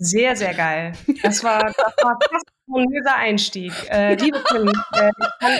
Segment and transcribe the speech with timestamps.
[0.00, 0.92] Sehr, sehr geil.
[1.22, 3.72] Das war, das war fast ein löser Einstieg.
[3.90, 5.10] Äh, liebe Kim, äh,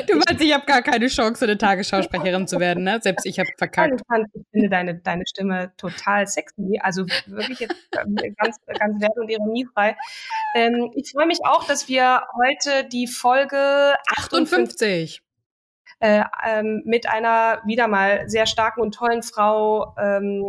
[0.06, 3.00] Du meinst, ich habe gar keine Chance, eine Tagesschausprecherin zu werden, ne?
[3.02, 4.00] Selbst ich habe verkackt.
[4.34, 6.78] ich finde deine, deine Stimme total sexy.
[6.80, 9.96] Also wirklich jetzt äh, ganz, ganz wert- und ironiefrei.
[10.54, 15.22] Ähm, ich freue mich auch, dass wir heute die Folge 58 58.
[16.00, 20.48] äh, ähm, mit einer wieder mal sehr starken und tollen Frau ähm,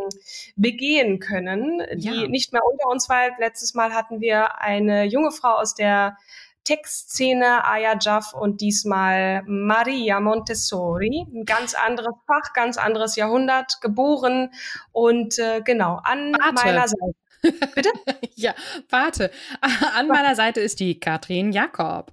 [0.56, 2.28] begehen können, die Ja.
[2.28, 3.34] nicht mehr unter uns weilt.
[3.40, 6.18] Letztes Mal hatten wir eine junge Frau aus der
[6.66, 11.26] Textszene, Aya Jaff, und diesmal Maria Montessori.
[11.34, 14.52] Ein ganz anderes Fach, ganz anderes Jahrhundert, geboren
[14.92, 16.54] und äh, genau, an Warte.
[16.54, 17.16] meiner Seite.
[17.74, 17.90] Bitte?
[18.36, 18.54] Ja,
[18.90, 19.32] warte.
[19.96, 22.12] An meiner Seite ist die Katrin Jakob.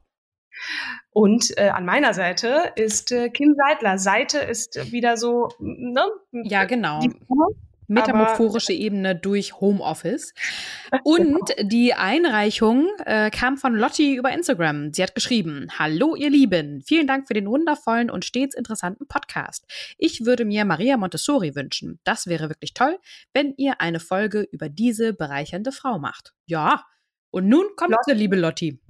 [1.11, 3.99] Und äh, an meiner Seite ist äh, Kim Seidler.
[3.99, 6.05] Seite ist wieder so, ne?
[6.33, 7.01] Ja, genau.
[7.01, 7.13] Die.
[7.89, 10.35] Metamorphorische Ebene durch Homeoffice.
[11.05, 14.93] Und die Einreichung äh, kam von Lotti über Instagram.
[14.93, 19.67] Sie hat geschrieben, Hallo ihr Lieben, vielen Dank für den wundervollen und stets interessanten Podcast.
[19.99, 22.01] Ich würde mir Maria Montessori wünschen.
[22.05, 22.99] Das wäre wirklich toll,
[23.33, 26.35] wenn ihr eine Folge über diese bereichernde Frau macht.
[26.47, 26.85] Ja,
[27.31, 28.13] und nun kommt Lotti.
[28.13, 28.81] liebe Lotti.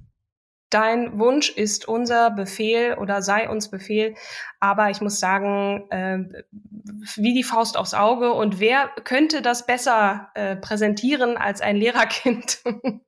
[0.69, 4.15] Dein Wunsch ist unser Befehl oder sei uns Befehl.
[4.59, 6.19] Aber ich muss sagen, äh,
[7.15, 8.33] wie die Faust aufs Auge.
[8.33, 12.59] Und wer könnte das besser äh, präsentieren als ein Lehrerkind?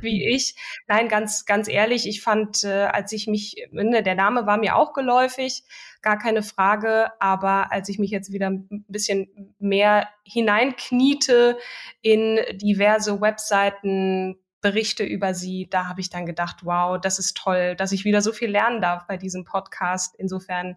[0.00, 0.54] wie ich.
[0.86, 4.76] Nein, ganz, ganz ehrlich, ich fand, äh, als ich mich, ne, der Name war mir
[4.76, 5.62] auch geläufig,
[6.00, 11.58] gar keine Frage, aber als ich mich jetzt wieder ein bisschen mehr hineinkniete
[12.02, 17.76] in diverse Webseiten, Berichte über sie, da habe ich dann gedacht, wow, das ist toll,
[17.76, 20.14] dass ich wieder so viel lernen darf bei diesem Podcast.
[20.18, 20.76] Insofern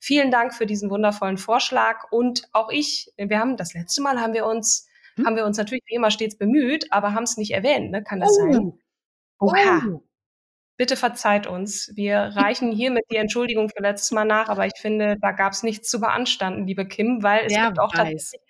[0.00, 4.34] vielen Dank für diesen wundervollen Vorschlag und auch ich, wir haben das letzte Mal haben
[4.34, 5.26] wir uns Hm?
[5.26, 8.02] haben wir uns natürlich wie immer stets bemüht, aber haben es nicht erwähnt, ne?
[8.02, 8.72] Kann das sein?
[9.38, 9.46] Oh.
[9.46, 10.00] Oha.
[10.78, 11.92] Bitte verzeiht uns.
[11.94, 15.62] Wir reichen hiermit die Entschuldigung für letztes Mal nach, aber ich finde, da gab es
[15.62, 17.98] nichts zu beanstanden, liebe Kim, weil es Wer gibt auch weiß.
[17.98, 18.40] tatsächlich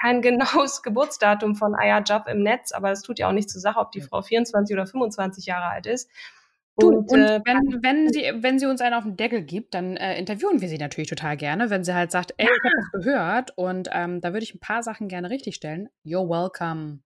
[0.00, 3.60] kein genaues Geburtsdatum von Aya Jab im Netz, aber es tut ja auch nichts zur
[3.60, 6.10] Sache, ob die Frau 24 oder 25 Jahre alt ist.
[6.74, 9.96] Und, und, äh, wenn, wenn, sie, wenn sie uns einen auf den Deckel gibt, dann
[9.96, 11.68] äh, interviewen wir sie natürlich total gerne.
[11.68, 14.60] Wenn sie halt sagt, ey, ich habe das gehört und ähm, da würde ich ein
[14.60, 15.90] paar Sachen gerne richtigstellen.
[16.04, 17.00] You're welcome.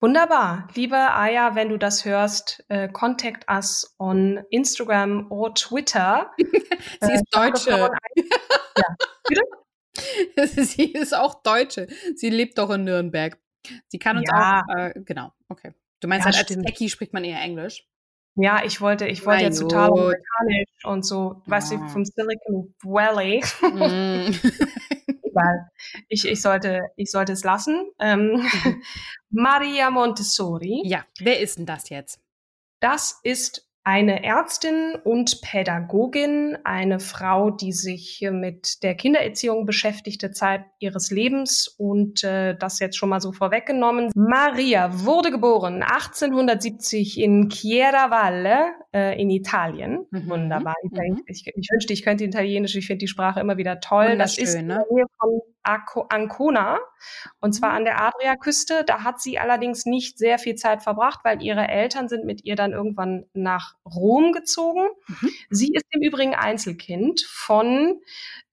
[0.00, 0.68] Wunderbar.
[0.74, 6.30] Liebe Aya, wenn du das hörst, äh, contact us on Instagram or Twitter.
[6.38, 7.90] Sie ist Starke Deutsche.
[8.76, 8.96] Ja.
[9.26, 9.42] Bitte?
[10.56, 11.86] sie ist auch Deutsche.
[12.16, 13.38] Sie lebt doch in Nürnberg.
[13.88, 14.62] Sie kann uns Ja.
[14.68, 15.72] auch, äh, genau, okay.
[16.00, 16.62] Du meinst Ja, halt, als.
[16.66, 17.86] Techie spricht man eher Englisch.
[18.36, 21.88] Ja, ich wollte, ich wollte jetzt total amerikanisch und so, weißt du, Ja.
[21.88, 23.42] vom Silicon Valley.
[23.62, 24.32] Mm.
[25.24, 25.70] Egal.
[26.08, 27.90] Ich, ich, sollte, ich sollte es lassen.
[27.98, 28.40] Ähm,
[29.30, 32.20] Maria Montessori, ja, wer ist denn das jetzt?
[32.80, 40.66] das ist eine Ärztin und Pädagogin, eine Frau, die sich mit der Kindererziehung beschäftigte Zeit
[40.78, 44.10] ihres Lebens und äh, das jetzt schon mal so vorweggenommen.
[44.14, 50.06] Maria wurde geboren 1870 in Chiaravalle äh, in Italien.
[50.10, 50.74] Mhm, Wunderbar.
[50.82, 51.22] mhm.
[51.26, 52.74] Ich, ich wünschte, ich könnte Italienisch.
[52.76, 54.16] Ich finde die Sprache immer wieder toll.
[54.16, 54.84] Das ist in ne?
[54.88, 55.40] der Nähe von
[56.08, 56.78] Ancona
[57.40, 57.76] und zwar Mhm.
[57.76, 58.84] an der Adriaküste.
[58.86, 62.56] Da hat sie allerdings nicht sehr viel Zeit verbracht, weil ihre Eltern sind mit ihr
[62.56, 64.88] dann irgendwann nach Rom gezogen.
[65.08, 65.30] Mhm.
[65.50, 68.00] Sie ist im Übrigen Einzelkind von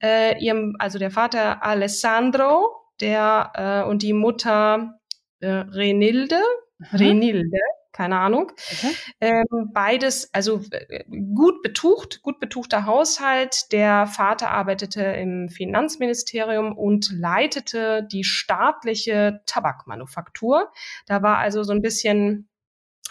[0.04, 3.52] äh, ihrem, also der Vater Alessandro, der
[3.86, 5.00] äh, und die Mutter
[5.40, 6.40] äh, Renilde.
[6.80, 6.86] Mhm.
[6.98, 7.60] Renilde,
[7.96, 8.52] keine Ahnung.
[8.74, 8.94] Okay.
[9.22, 13.72] Ähm, beides, also äh, gut betucht, gut betuchter Haushalt.
[13.72, 20.72] Der Vater arbeitete im Finanzministerium und leitete die staatliche Tabakmanufaktur.
[21.06, 22.50] Da war also so ein bisschen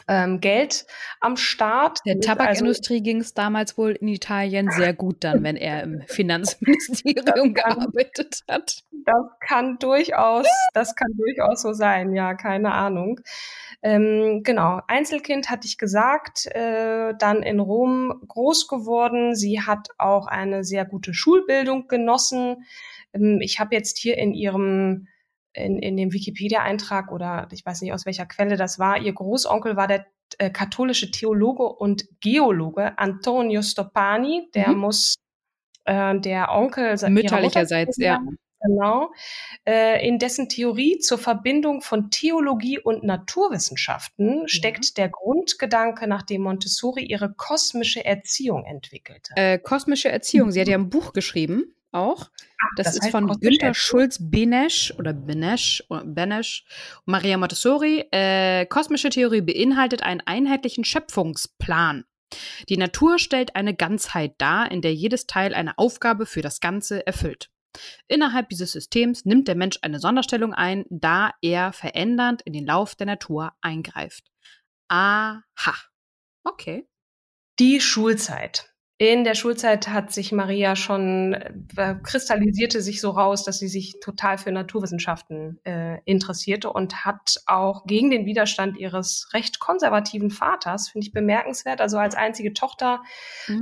[0.08, 0.86] ähm, Geld
[1.20, 1.98] am Start.
[2.04, 6.02] Der Mit- Tabakindustrie ging es damals wohl in Italien sehr gut dann, wenn er im
[6.06, 8.82] Finanzministerium gearbeitet hat.
[9.06, 13.20] Das kann durchaus, das kann durchaus so sein, ja, keine Ahnung.
[13.82, 19.34] Ähm, genau, Einzelkind hatte ich gesagt, äh, dann in Rom groß geworden.
[19.34, 22.64] Sie hat auch eine sehr gute Schulbildung genossen.
[23.12, 25.08] Ähm, ich habe jetzt hier in ihrem
[25.54, 29.76] in, in dem Wikipedia-Eintrag oder ich weiß nicht aus welcher Quelle das war, ihr Großonkel
[29.76, 30.06] war der
[30.38, 34.50] äh, katholische Theologe und Geologe Antonio Stoppani.
[34.54, 34.78] Der Mhm.
[34.78, 35.14] muss
[35.84, 38.20] äh, der Onkel Mütterlicherseits, ja.
[38.66, 39.12] Genau.
[39.66, 46.42] Äh, in dessen Theorie zur Verbindung von Theologie und Naturwissenschaften steckt der Grundgedanke, nach dem
[46.42, 49.34] Montessori ihre kosmische Erziehung entwickelte.
[49.36, 50.50] Äh, kosmische Erziehung.
[50.50, 52.30] Sie hat ja ein Buch geschrieben, auch.
[52.76, 53.74] Das, das ist heißt von Günter Erziehung?
[53.74, 56.64] Schulz-Benesch oder Benesch, oder Benesch
[57.04, 58.04] und Maria Montessori.
[58.10, 62.04] Äh, kosmische Theorie beinhaltet einen einheitlichen Schöpfungsplan.
[62.68, 67.06] Die Natur stellt eine Ganzheit dar, in der jedes Teil eine Aufgabe für das Ganze
[67.06, 67.50] erfüllt.
[68.08, 72.94] Innerhalb dieses Systems nimmt der Mensch eine Sonderstellung ein, da er verändernd in den Lauf
[72.94, 74.30] der Natur eingreift.
[74.88, 75.42] Aha.
[76.44, 76.88] Okay.
[77.58, 78.73] Die Schulzeit.
[79.06, 81.34] In der Schulzeit hat sich Maria schon,
[81.76, 87.42] äh, kristallisierte sich so raus, dass sie sich total für Naturwissenschaften äh, interessierte und hat
[87.44, 93.02] auch gegen den Widerstand ihres recht konservativen Vaters, finde ich bemerkenswert, also als einzige Tochter,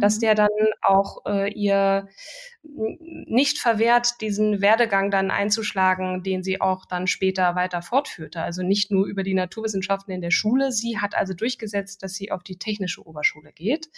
[0.01, 0.21] dass Mhm.
[0.21, 0.49] der dann
[0.81, 2.09] auch äh, ihr
[2.63, 8.43] nicht verwehrt, diesen Werdegang dann einzuschlagen, den sie auch dann später weiter fortführte.
[8.43, 10.71] Also nicht nur über die Naturwissenschaften in der Schule.
[10.71, 13.89] Sie hat also durchgesetzt, dass sie auf die technische Oberschule geht.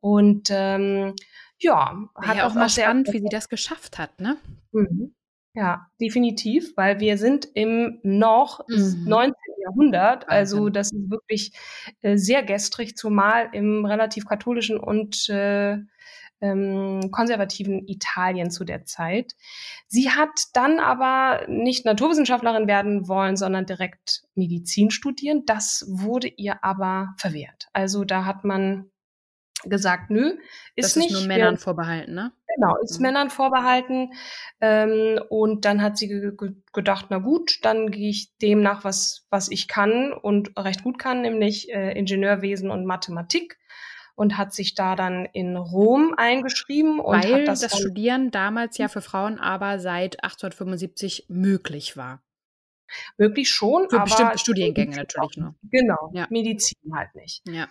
[0.00, 1.14] Und ähm,
[1.58, 4.36] ja, Wäre ja auch mal spannend, wie sie das geschafft hat, ne?
[4.72, 5.14] Mhm.
[5.54, 9.04] Ja, definitiv, weil wir sind im noch Mhm.
[9.06, 9.34] 19.
[9.62, 10.28] Jahrhundert.
[10.28, 11.52] Also das ist wirklich
[12.02, 15.78] äh, sehr gestrig, zumal im relativ katholischen und äh,
[16.42, 19.32] ähm, konservativen Italien zu der Zeit.
[19.88, 25.44] Sie hat dann aber nicht Naturwissenschaftlerin werden wollen, sondern direkt Medizin studieren.
[25.46, 27.68] Das wurde ihr aber verwehrt.
[27.72, 28.90] Also da hat man
[29.64, 30.36] gesagt, nö,
[30.74, 31.06] ist das nicht.
[31.10, 32.32] ist nur wir- Männern vorbehalten, ne?
[32.54, 33.02] Genau, ist Mhm.
[33.02, 34.12] Männern vorbehalten.
[34.60, 38.84] Ähm, und dann hat sie ge ge gedacht, na gut, dann gehe ich dem nach,
[38.84, 43.58] was, was ich kann und recht gut kann, nämlich äh, Ingenieurwesen und Mathematik.
[44.18, 48.78] Und hat sich da dann in Rom eingeschrieben und Weil hat das, das, Studieren damals
[48.78, 52.22] ja für Frauen aber seit 1875 möglich war.
[53.18, 53.90] wirklich schon.
[53.90, 55.54] Für aber bestimmte Studiengänge natürlich nur.
[55.64, 56.26] Genau, Ja.
[56.30, 57.42] Medizin halt nicht.
[57.48, 57.66] Ja.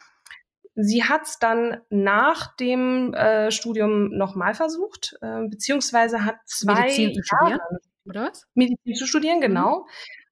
[0.75, 7.13] Sie hat es dann nach dem äh, Studium nochmal versucht, äh, beziehungsweise hat zwei Medizin
[7.13, 7.60] zu studieren?
[8.06, 8.45] Oder was?
[8.54, 9.42] Medizin zu studieren, Mhm.
[9.42, 9.86] genau.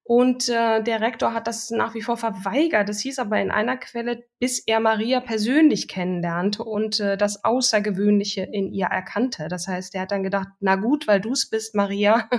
[0.05, 2.89] Und äh, der Rektor hat das nach wie vor verweigert.
[2.89, 8.41] Das hieß aber in einer Quelle, bis er Maria persönlich kennenlernte und äh, das Außergewöhnliche
[8.41, 9.47] in ihr erkannte.
[9.47, 12.29] Das heißt, er hat dann gedacht, na gut, weil du es bist, Maria,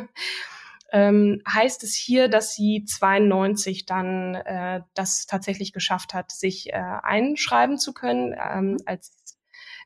[0.92, 6.76] ähm, heißt es hier, dass sie 92 dann äh, das tatsächlich geschafft hat, sich äh,
[7.02, 9.38] einschreiben zu können ähm, als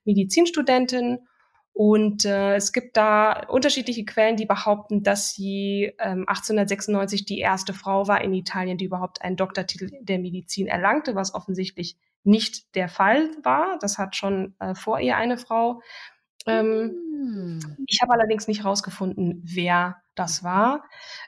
[0.04, 1.20] Medizinstudentin.
[1.72, 7.72] Und äh, es gibt da unterschiedliche Quellen, die behaupten, dass sie ähm, 1896 die erste
[7.72, 12.88] Frau war in Italien, die überhaupt einen Doktortitel der Medizin erlangte, was offensichtlich nicht der
[12.88, 13.78] Fall war.
[13.80, 15.80] Das hat schon äh, vor ihr eine Frau.
[16.48, 17.76] Ähm, Hm.
[17.86, 20.84] ich habe allerdings nicht herausgefunden, wer das war.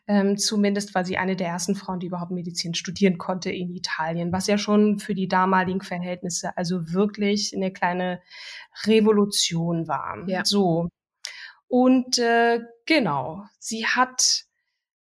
[0.06, 4.32] Ähm, zumindest war sie eine der ersten Frauen, die überhaupt Medizin studieren konnte in Italien,
[4.32, 8.20] was ja schon für die damaligen Verhältnisse also wirklich eine kleine
[8.86, 10.24] Revolution war.
[10.26, 10.44] Ja.
[10.44, 10.88] So.
[11.68, 14.44] Und äh, genau, sie hat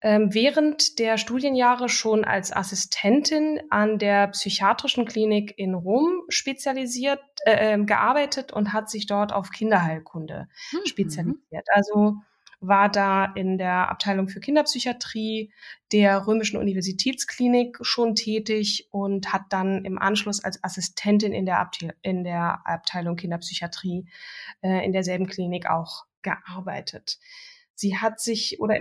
[0.05, 7.87] während der Studienjahre schon als Assistentin an der psychiatrischen Klinik in Rom spezialisiert, äh, ähm,
[7.87, 10.87] gearbeitet und hat sich dort auf Kinderheilkunde Mhm.
[10.87, 11.67] spezialisiert.
[11.73, 12.17] Also
[12.61, 15.53] war da in der Abteilung für Kinderpsychiatrie
[15.93, 21.95] der Römischen Universitätsklinik schon tätig und hat dann im Anschluss als Assistentin in der, Abte
[22.03, 24.07] in der Abteilung Kinderpsychiatrie
[24.63, 27.19] äh, in derselben Klinik auch gearbeitet.
[27.75, 28.79] Sie hat sich oder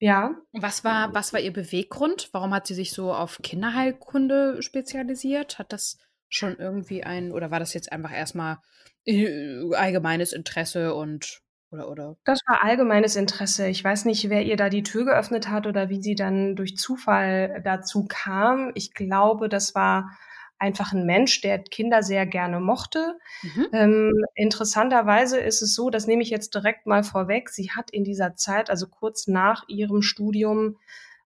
[0.00, 2.30] ja, Was war, was war ihr Beweggrund?
[2.32, 5.58] Warum hat sie sich so auf Kinderheilkunde spezialisiert?
[5.58, 5.98] Hat das
[6.30, 8.58] schon irgendwie ein, oder war das jetzt einfach erstmal
[9.04, 12.16] äh, allgemeines Interesse und oder oder?
[12.24, 13.68] Das war allgemeines Interesse.
[13.68, 16.76] Ich weiß nicht, wer ihr da die Tür geöffnet hat oder wie sie dann durch
[16.76, 18.72] Zufall dazu kam.
[18.74, 20.10] Ich glaube, das war
[20.60, 23.18] einfach ein Mensch, der Kinder sehr gerne mochte.
[23.42, 23.66] Mhm.
[23.72, 28.04] Ähm, interessanterweise ist es so, das nehme ich jetzt direkt mal vorweg, sie hat in
[28.04, 30.76] dieser Zeit, also kurz nach ihrem Studium,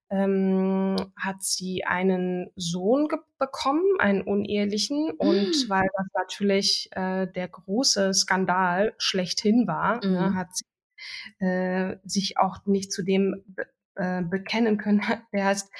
[0.09, 3.07] ähm, hat sie einen Sohn
[3.39, 5.05] bekommen, einen unehelichen.
[5.05, 5.13] Mhm.
[5.17, 10.13] Und weil das natürlich äh, der große Skandal schlechthin war, ne, mhm.
[10.13, 10.65] ne, hat sie
[11.39, 13.43] äh, sich auch nicht zu dem
[13.95, 15.01] äh, bekennen können.
[15.33, 15.71] Der heißt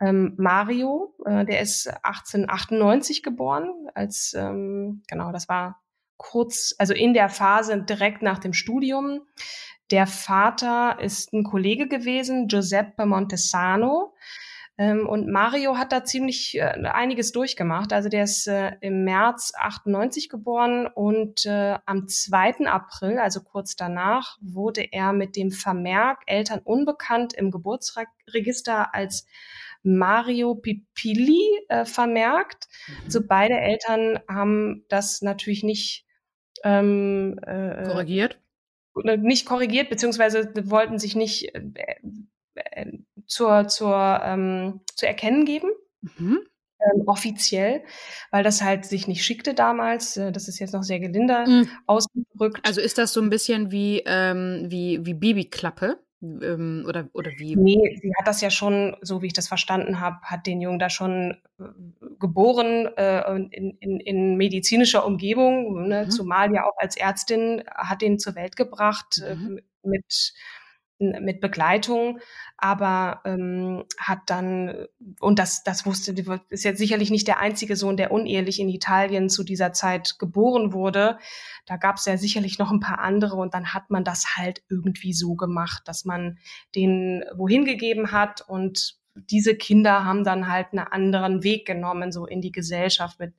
[0.00, 5.80] ähm, Mario, äh, der ist 1898 geboren, als ähm, genau, das war
[6.16, 9.22] kurz, also in der Phase direkt nach dem Studium.
[9.90, 14.14] Der Vater ist ein Kollege gewesen, Giuseppe Montesano.
[14.78, 17.92] Ähm, und Mario hat da ziemlich äh, einiges durchgemacht.
[17.92, 22.66] Also der ist äh, im März 98 geboren und äh, am 2.
[22.66, 29.26] April, also kurz danach, wurde er mit dem Vermerk Eltern unbekannt im Geburtsregister als
[29.82, 31.42] Mario Pipilli
[31.84, 32.68] vermerkt.
[32.86, 32.94] Mhm.
[33.04, 36.06] Also beide Eltern haben das natürlich nicht
[36.62, 38.38] ähm, äh, korrigiert
[38.94, 41.52] nicht korrigiert, beziehungsweise wollten sich nicht
[43.32, 45.70] zur, zur, ähm, zu erkennen geben.
[46.18, 46.40] Mhm.
[46.80, 47.84] Ähm, offiziell,
[48.32, 50.16] weil das halt sich nicht schickte damals.
[50.16, 51.68] Äh, das ist jetzt noch sehr gelinder mhm.
[51.86, 52.60] ausgedrückt.
[52.66, 56.00] Also ist das so ein bisschen wie, ähm, wie, wie Babyklappe?
[56.22, 57.56] Ähm, oder, oder wie?
[57.56, 60.80] Nee, sie hat das ja schon, so wie ich das verstanden habe, hat den Jungen
[60.80, 61.64] da schon äh,
[62.18, 66.04] geboren äh, in, in, in medizinischer Umgebung, ne?
[66.04, 66.10] mhm.
[66.10, 69.58] zumal ja auch als Ärztin hat ihn zur Welt gebracht mhm.
[69.58, 70.32] äh, mit
[71.02, 72.20] mit Begleitung,
[72.56, 74.86] aber ähm, hat dann,
[75.20, 76.14] und das, das wusste,
[76.48, 80.72] ist jetzt sicherlich nicht der einzige Sohn, der unehelich in Italien zu dieser Zeit geboren
[80.72, 81.18] wurde.
[81.66, 84.62] Da gab es ja sicherlich noch ein paar andere und dann hat man das halt
[84.70, 86.38] irgendwie so gemacht, dass man
[86.74, 92.26] den wohin gegeben hat und diese Kinder haben dann halt einen anderen Weg genommen, so
[92.26, 93.34] in die Gesellschaft mit,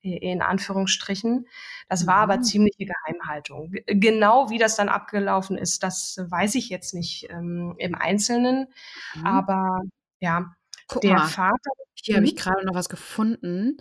[0.00, 1.46] in Anführungsstrichen.
[1.88, 2.32] Das war mhm.
[2.32, 3.72] aber ziemliche Geheimhaltung.
[3.86, 8.68] Genau wie das dann abgelaufen ist, das weiß ich jetzt nicht ähm, im Einzelnen.
[9.14, 9.26] Mhm.
[9.26, 9.80] Aber
[10.20, 10.54] ja,
[10.88, 11.28] Guck der mal.
[11.28, 11.70] Vater.
[11.94, 12.38] Hier habe ich mhm.
[12.38, 13.78] gerade noch was gefunden.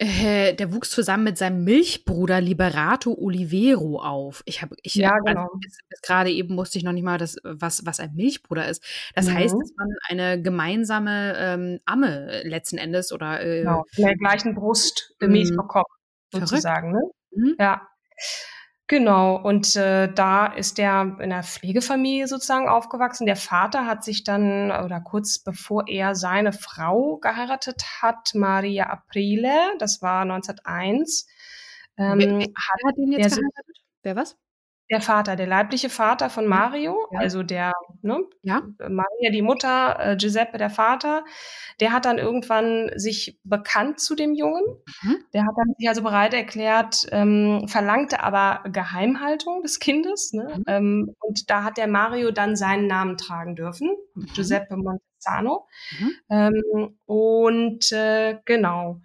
[0.00, 4.44] Äh, der wuchs zusammen mit seinem Milchbruder Liberato Olivero auf.
[4.46, 5.40] Ich habe, ich ja, genau.
[5.40, 5.52] Also,
[6.02, 8.84] gerade eben musste ich noch nicht mal das, was, was ein Milchbruder ist.
[9.16, 9.34] Das mhm.
[9.34, 13.84] heißt, dass man eine gemeinsame ähm, Amme letzten Endes oder äh, genau.
[13.96, 15.88] in der gleichen Brust Milch bekommt,
[16.32, 16.92] sozusagen.
[16.92, 17.00] Ne?
[17.32, 17.56] Mhm.
[17.58, 17.88] Ja.
[18.88, 23.26] Genau, und äh, da ist der in einer Pflegefamilie sozusagen aufgewachsen.
[23.26, 29.52] Der Vater hat sich dann, oder kurz bevor er seine Frau geheiratet hat, Maria Aprile,
[29.78, 31.26] das war 1901.
[31.98, 33.76] Ähm, wer, wer hat, hat ihn jetzt geheiratet?
[34.02, 34.38] Wer was?
[34.90, 37.20] Der Vater, der leibliche Vater von Mario, ja.
[37.20, 38.62] also der, ne, ja.
[38.78, 41.24] Maria die Mutter, äh, Giuseppe der Vater,
[41.80, 44.64] der hat dann irgendwann sich bekannt zu dem Jungen.
[45.02, 45.16] Mhm.
[45.34, 50.32] Der hat dann sich also bereit erklärt, ähm, verlangte aber Geheimhaltung des Kindes.
[50.32, 50.54] Ne?
[50.56, 50.64] Mhm.
[50.66, 54.26] Ähm, und da hat der Mario dann seinen Namen tragen dürfen, mhm.
[54.34, 55.66] Giuseppe Montesano.
[55.98, 56.10] Mhm.
[56.30, 59.00] Ähm, und äh, genau.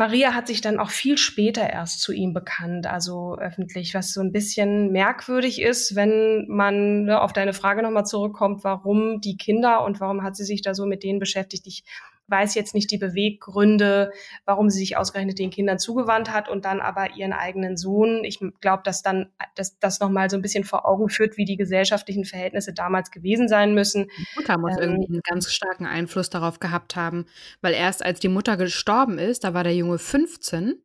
[0.00, 4.22] Maria hat sich dann auch viel später erst zu ihm bekannt, also öffentlich, was so
[4.22, 9.84] ein bisschen merkwürdig ist, wenn man ne, auf deine Frage nochmal zurückkommt, warum die Kinder
[9.84, 11.66] und warum hat sie sich da so mit denen beschäftigt.
[11.66, 11.84] Ich
[12.30, 14.12] weiß jetzt nicht die Beweggründe,
[14.44, 18.24] warum sie sich ausgerechnet den Kindern zugewandt hat und dann aber ihren eigenen Sohn.
[18.24, 21.56] Ich glaube, dass dann dass das nochmal so ein bisschen vor Augen führt, wie die
[21.56, 24.06] gesellschaftlichen Verhältnisse damals gewesen sein müssen.
[24.16, 27.26] Die Mutter muss ähm, irgendwie einen ganz starken Einfluss darauf gehabt haben,
[27.60, 30.82] weil erst als die Mutter gestorben ist, da war der Junge 15,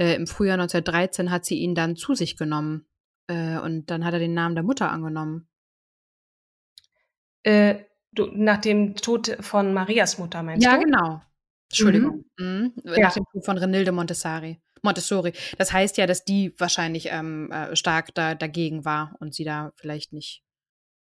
[0.00, 2.86] äh, im Frühjahr 1913 hat sie ihn dann zu sich genommen.
[3.26, 5.46] Äh, und dann hat er den Namen der Mutter angenommen.
[7.42, 10.80] Äh, Du, nach dem Tod von Marias Mutter, meinst ja, du?
[10.80, 11.22] Ja, genau.
[11.68, 12.24] Entschuldigung.
[12.38, 12.72] Mhm.
[12.84, 12.92] Mhm.
[12.96, 12.98] Ja.
[13.02, 14.60] Nach dem Tod von Renilde Montessori.
[14.82, 15.32] Montessori.
[15.58, 19.72] Das heißt ja, dass die wahrscheinlich ähm, äh, stark da, dagegen war und sie da
[19.76, 20.42] vielleicht nicht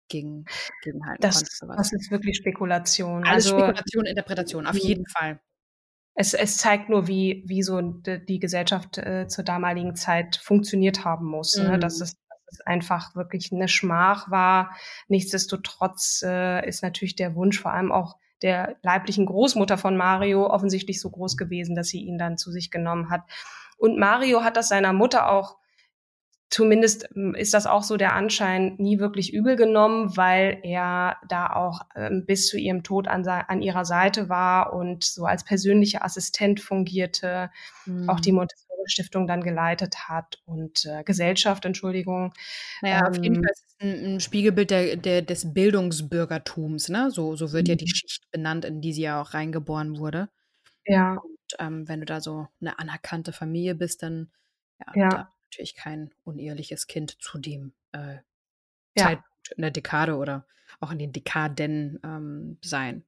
[0.09, 0.45] gegen,
[0.83, 1.75] gegenhalten das, konnte.
[1.77, 3.23] Das ist wirklich Spekulation.
[3.23, 5.39] Alles also, Spekulation, Interpretation, auf jeden Fall.
[6.15, 11.27] Es, es zeigt nur, wie, wie so die Gesellschaft äh, zur damaligen Zeit funktioniert haben
[11.27, 11.55] muss.
[11.55, 11.63] Mhm.
[11.63, 11.79] Ne?
[11.79, 12.17] Dass es
[12.51, 14.75] es einfach wirklich eine Schmach war.
[15.07, 21.01] Nichtsdestotrotz äh, ist natürlich der Wunsch vor allem auch der leiblichen Großmutter von Mario offensichtlich
[21.01, 23.23] so groß gewesen, dass sie ihn dann zu sich genommen hat.
[23.77, 25.57] Und Mario hat das seiner Mutter auch
[26.49, 31.53] zumindest ähm, ist das auch so der Anschein nie wirklich übel genommen, weil er da
[31.53, 36.03] auch ähm, bis zu ihrem Tod an, an, ihrer Seite war und so als persönlicher
[36.03, 37.51] Assistent fungierte,
[37.85, 38.09] mhm.
[38.09, 42.33] auch die Montessori Stiftung dann geleitet hat und äh, Gesellschaft, Entschuldigung.
[42.81, 46.89] Naja, ähm, auf jeden ähm, Fall ist es ein, ein Spiegelbild der, der, des Bildungsbürgertums,
[46.89, 47.11] ne?
[47.11, 47.95] So, so wird ja die mhm.
[47.95, 50.29] Schicht benannt, in die sie ja auch reingeboren wurde.
[50.85, 51.21] Ja.
[51.59, 54.31] ähm, wenn du da so eine anerkannte Familie bist, dann
[54.79, 55.09] ja, Ja.
[55.09, 58.17] da natürlich kein uneheliches Kind zu dem äh,
[58.95, 59.05] Ja.
[59.05, 60.45] Zeitpunkt in der Dekade oder
[60.79, 63.03] auch in den Dekaden ähm, sein.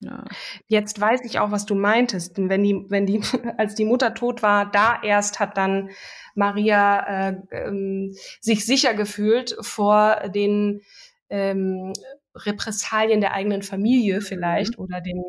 [0.00, 0.24] Ja.
[0.68, 2.36] Jetzt weiß ich auch, was du meintest.
[2.36, 3.20] Wenn die, wenn die,
[3.58, 5.90] als die Mutter tot war, da erst hat dann
[6.34, 10.82] Maria äh, ähm, sich sicher gefühlt vor den
[11.30, 11.92] ähm,
[12.34, 15.22] Repressalien der eigenen Familie vielleicht oder den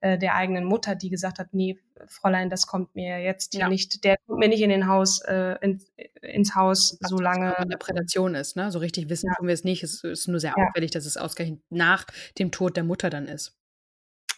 [0.00, 1.78] äh, der eigenen Mutter, die gesagt hat, nee,
[2.08, 3.68] Fräulein, das kommt mir jetzt hier Ja.
[3.68, 5.80] nicht, der kommt mir nicht in den Haus, äh, in,
[6.20, 8.70] ins Haus, Was solange das eine Prädation ist, ne?
[8.72, 9.34] So richtig wissen Ja.
[9.36, 9.82] tun wir es nicht.
[9.84, 10.66] Es ist nur sehr Ja.
[10.66, 12.04] auffällig, dass es ausgerechnet nach
[12.38, 13.56] dem Tod der Mutter dann ist.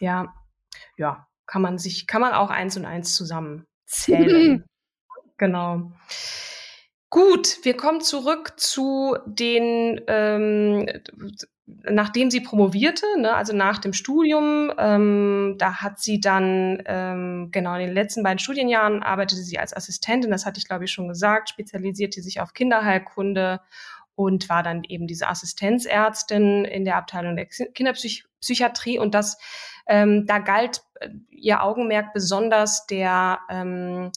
[0.01, 0.35] Ja,
[0.97, 4.65] ja, kann man sich, kann man auch eins und eins zusammenzählen.
[5.39, 5.93] genau.
[7.11, 10.89] Gut, wir kommen zurück zu den, ähm,
[11.67, 17.75] nachdem sie promovierte, ne, also nach dem Studium, ähm, da hat sie dann, ähm, genau,
[17.75, 21.07] in den letzten beiden Studienjahren arbeitete sie als Assistentin, das hatte ich glaube ich schon
[21.07, 23.61] gesagt, spezialisierte sich auf Kinderheilkunde
[24.17, 29.39] und war dann eben diese Assistenzärztin in der Abteilung der Kinderpsychiatrie und das,
[29.87, 34.13] ähm, da galt äh, ihr Augenmerk besonders der, ähm,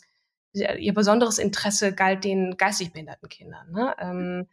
[0.54, 3.72] ihr besonderes Interesse galt den geistig behinderten Kindern.
[3.72, 3.96] Ne?
[4.00, 4.48] Ähm,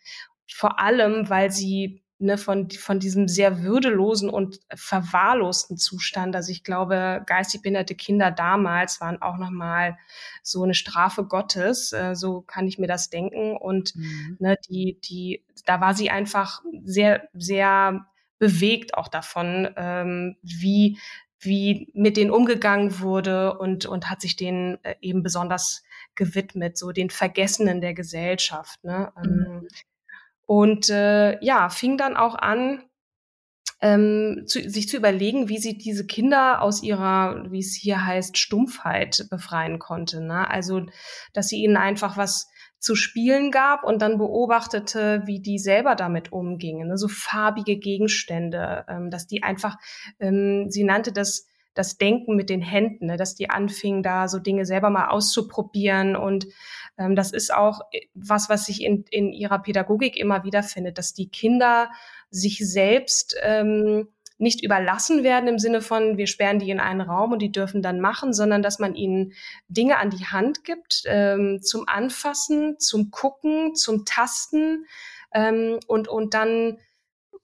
[0.50, 6.64] vor allem, weil sie ne, von, von diesem sehr würdelosen und verwahrlosten Zustand, also ich
[6.64, 9.96] glaube, geistig behinderte Kinder damals waren auch nochmal
[10.42, 13.56] so eine Strafe Gottes, äh, so kann ich mir das denken.
[13.56, 14.36] Und Mhm.
[14.40, 18.06] ne, die, die, da war sie einfach sehr, sehr
[18.44, 20.98] bewegt auch davon, ähm, wie
[21.40, 25.82] wie mit denen umgegangen wurde und, und hat sich denen äh, eben besonders
[26.14, 28.82] gewidmet, so den Vergessenen der Gesellschaft.
[28.82, 29.12] Ne?
[29.22, 29.68] Ähm,
[30.46, 32.82] und äh, ja, fing dann auch an,
[33.80, 38.38] ähm, zu, sich zu überlegen, wie sie diese Kinder aus ihrer, wie es hier heißt,
[38.38, 40.22] Stumpfheit befreien konnte.
[40.22, 40.48] Ne?
[40.48, 40.86] Also,
[41.32, 42.48] dass sie ihnen einfach was
[42.84, 46.88] zu spielen gab und dann beobachtete, wie die selber damit umgingen.
[46.88, 46.98] Ne?
[46.98, 49.76] So farbige Gegenstände, ähm, dass die einfach,
[50.20, 53.16] ähm, sie nannte das das Denken mit den Händen, ne?
[53.16, 56.14] dass die anfingen, da so Dinge selber mal auszuprobieren.
[56.14, 56.46] Und
[56.98, 57.80] ähm, das ist auch
[58.12, 61.90] was, was sich in, in ihrer Pädagogik immer wieder findet, dass die Kinder
[62.30, 67.32] sich selbst ähm, nicht überlassen werden im Sinne von, wir sperren die in einen Raum
[67.32, 69.32] und die dürfen dann machen, sondern dass man ihnen
[69.68, 74.86] Dinge an die Hand gibt ähm, zum Anfassen, zum Gucken, zum Tasten
[75.32, 76.78] ähm, und, und dann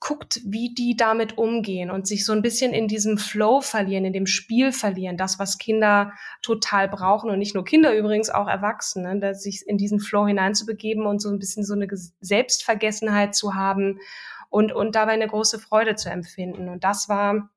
[0.01, 4.15] guckt, wie die damit umgehen und sich so ein bisschen in diesem Flow verlieren, in
[4.15, 9.15] dem Spiel verlieren, das, was Kinder total brauchen und nicht nur Kinder übrigens, auch Erwachsene,
[9.15, 11.87] ne, sich in diesen Flow hineinzubegeben und so ein bisschen so eine
[12.21, 14.01] Selbstvergessenheit zu haben
[14.51, 16.69] und, und dabei eine große Freude zu empfinden.
[16.69, 17.51] Und das war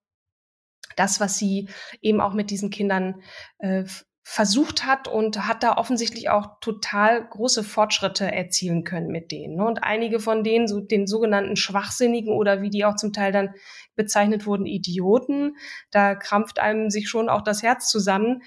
[0.95, 1.67] das, was sie
[2.01, 3.21] eben auch mit diesen Kindern
[3.57, 3.83] äh,
[4.25, 9.57] versucht hat und hat da offensichtlich auch total große Fortschritte erzielen können mit denen.
[9.57, 9.65] Ne?
[9.65, 13.53] Und einige von denen, so den sogenannten Schwachsinnigen oder wie die auch zum Teil dann
[13.95, 15.57] bezeichnet wurden, Idioten,
[15.91, 18.43] da krampft einem sich schon auch das Herz zusammen.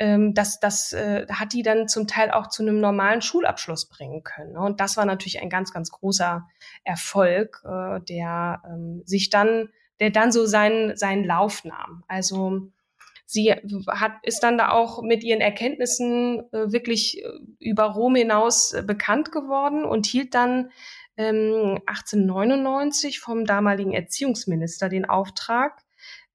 [0.00, 4.24] Ähm, das das äh, hat die dann zum Teil auch zu einem normalen Schulabschluss bringen
[4.24, 4.54] können.
[4.54, 4.60] Ne?
[4.60, 6.48] Und das war natürlich ein ganz, ganz großer
[6.84, 9.68] Erfolg, äh, der ähm, sich dann,
[10.00, 12.02] der dann so seinen, seinen Lauf nahm.
[12.08, 12.70] Also
[13.26, 17.22] sie hat, ist dann da auch mit ihren Erkenntnissen äh, wirklich
[17.58, 20.70] über Rom hinaus äh, bekannt geworden und hielt dann
[21.18, 25.82] ähm, 1899 vom damaligen Erziehungsminister den Auftrag,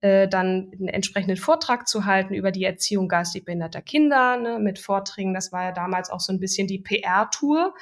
[0.06, 4.78] äh, dann einen entsprechenden Vortrag zu halten über die Erziehung geistig behinderter Kinder ne, mit
[4.78, 5.34] Vorträgen.
[5.34, 7.74] Das war ja damals auch so ein bisschen die PR-Tour.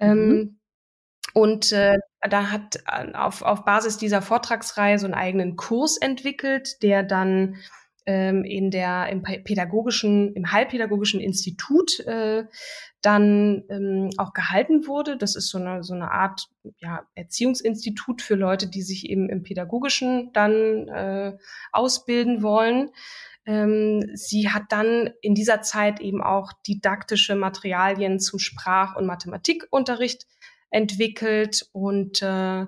[0.00, 0.58] Ähm, Mhm.
[1.34, 2.82] Und äh, da hat
[3.14, 7.56] auf, auf Basis dieser Vortragsreihe so einen eigenen Kurs entwickelt, der dann
[8.08, 12.46] ähm, in der im pädagogischen, im Heilpädagogischen Institut äh,
[13.02, 15.18] dann ähm, auch gehalten wurde.
[15.18, 19.42] Das ist so eine, so eine Art ja, Erziehungsinstitut für Leute, die sich eben im
[19.42, 21.36] Pädagogischen dann äh,
[21.70, 22.92] ausbilden wollen.
[23.44, 30.26] Ähm, sie hat dann in dieser Zeit eben auch didaktische Materialien zum Sprach- und Mathematikunterricht
[30.70, 32.64] entwickelt und äh,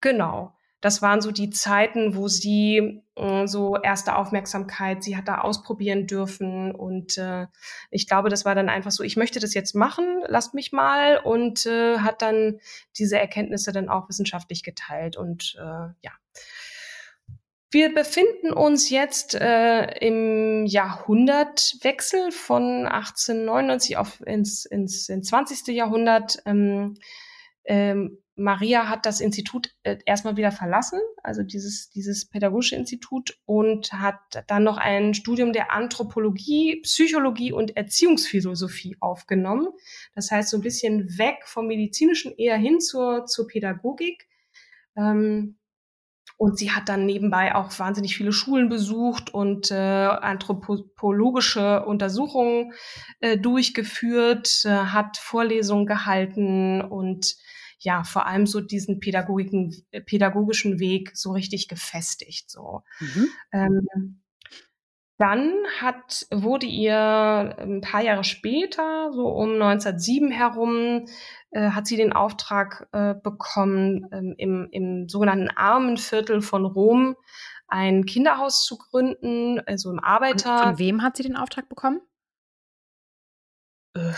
[0.00, 0.53] genau,
[0.84, 6.06] das waren so die Zeiten, wo sie äh, so erste Aufmerksamkeit, sie hat da ausprobieren
[6.06, 7.46] dürfen und äh,
[7.90, 11.16] ich glaube, das war dann einfach so, ich möchte das jetzt machen, lasst mich mal
[11.24, 12.60] und äh, hat dann
[12.98, 15.62] diese Erkenntnisse dann auch wissenschaftlich geteilt und äh,
[16.02, 16.12] ja.
[17.70, 25.74] Wir befinden uns jetzt äh, im Jahrhundertwechsel von 1899 auf ins, ins, ins 20.
[25.74, 26.40] Jahrhundert.
[26.46, 26.94] Ähm,
[27.64, 33.92] ähm, Maria hat das Institut äh, erstmal wieder verlassen, also dieses, dieses pädagogische Institut und
[33.92, 34.18] hat
[34.48, 39.68] dann noch ein Studium der Anthropologie, Psychologie und Erziehungsphilosophie aufgenommen.
[40.14, 44.26] Das heißt, so ein bisschen weg vom medizinischen eher hin zur, zur Pädagogik.
[44.96, 45.56] Ähm,
[46.36, 52.72] und sie hat dann nebenbei auch wahnsinnig viele Schulen besucht und äh, anthropologische Untersuchungen
[53.20, 57.36] äh, durchgeführt, äh, hat Vorlesungen gehalten und
[57.84, 59.74] ja, vor allem so diesen Pädagogiken,
[60.06, 62.50] pädagogischen Weg so richtig gefestigt.
[62.50, 62.82] So.
[62.98, 63.28] Mhm.
[63.52, 64.22] Ähm,
[65.18, 66.96] dann hat, wurde ihr
[67.58, 71.04] ein paar Jahre später, so um 1907 herum,
[71.50, 77.16] äh, hat sie den Auftrag äh, bekommen, ähm, im, im sogenannten Armenviertel von Rom
[77.68, 80.58] ein Kinderhaus zu gründen, also im Arbeiter.
[80.58, 82.00] Von wem hat sie den Auftrag bekommen?
[83.94, 84.12] Äh,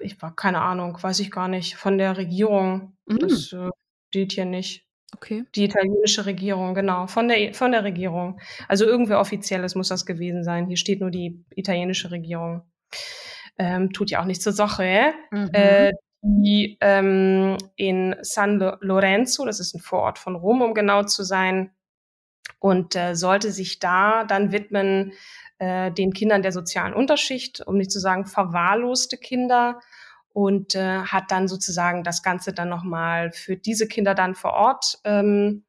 [0.00, 1.76] ich war keine Ahnung, weiß ich gar nicht.
[1.76, 2.96] Von der Regierung.
[3.06, 3.18] Mhm.
[3.18, 3.70] Das äh,
[4.08, 4.86] steht hier nicht.
[5.14, 5.44] Okay.
[5.54, 8.40] Die italienische Regierung, genau, von der, von der Regierung.
[8.68, 10.66] Also irgendwer Offizielles muss das gewesen sein.
[10.66, 12.62] Hier steht nur die italienische Regierung.
[13.56, 15.14] Ähm, tut ja auch nichts zur Sache.
[15.30, 15.50] Mhm.
[15.52, 21.22] Äh, die ähm, in San Lorenzo, das ist ein Vorort von Rom, um genau zu
[21.22, 21.70] sein,
[22.58, 25.12] und äh, sollte sich da dann widmen
[25.58, 29.80] äh, den Kindern der sozialen Unterschicht, um nicht zu sagen verwahrloste Kinder
[30.36, 34.98] und äh, hat dann sozusagen das Ganze dann nochmal für diese Kinder dann vor Ort
[35.04, 35.64] ähm,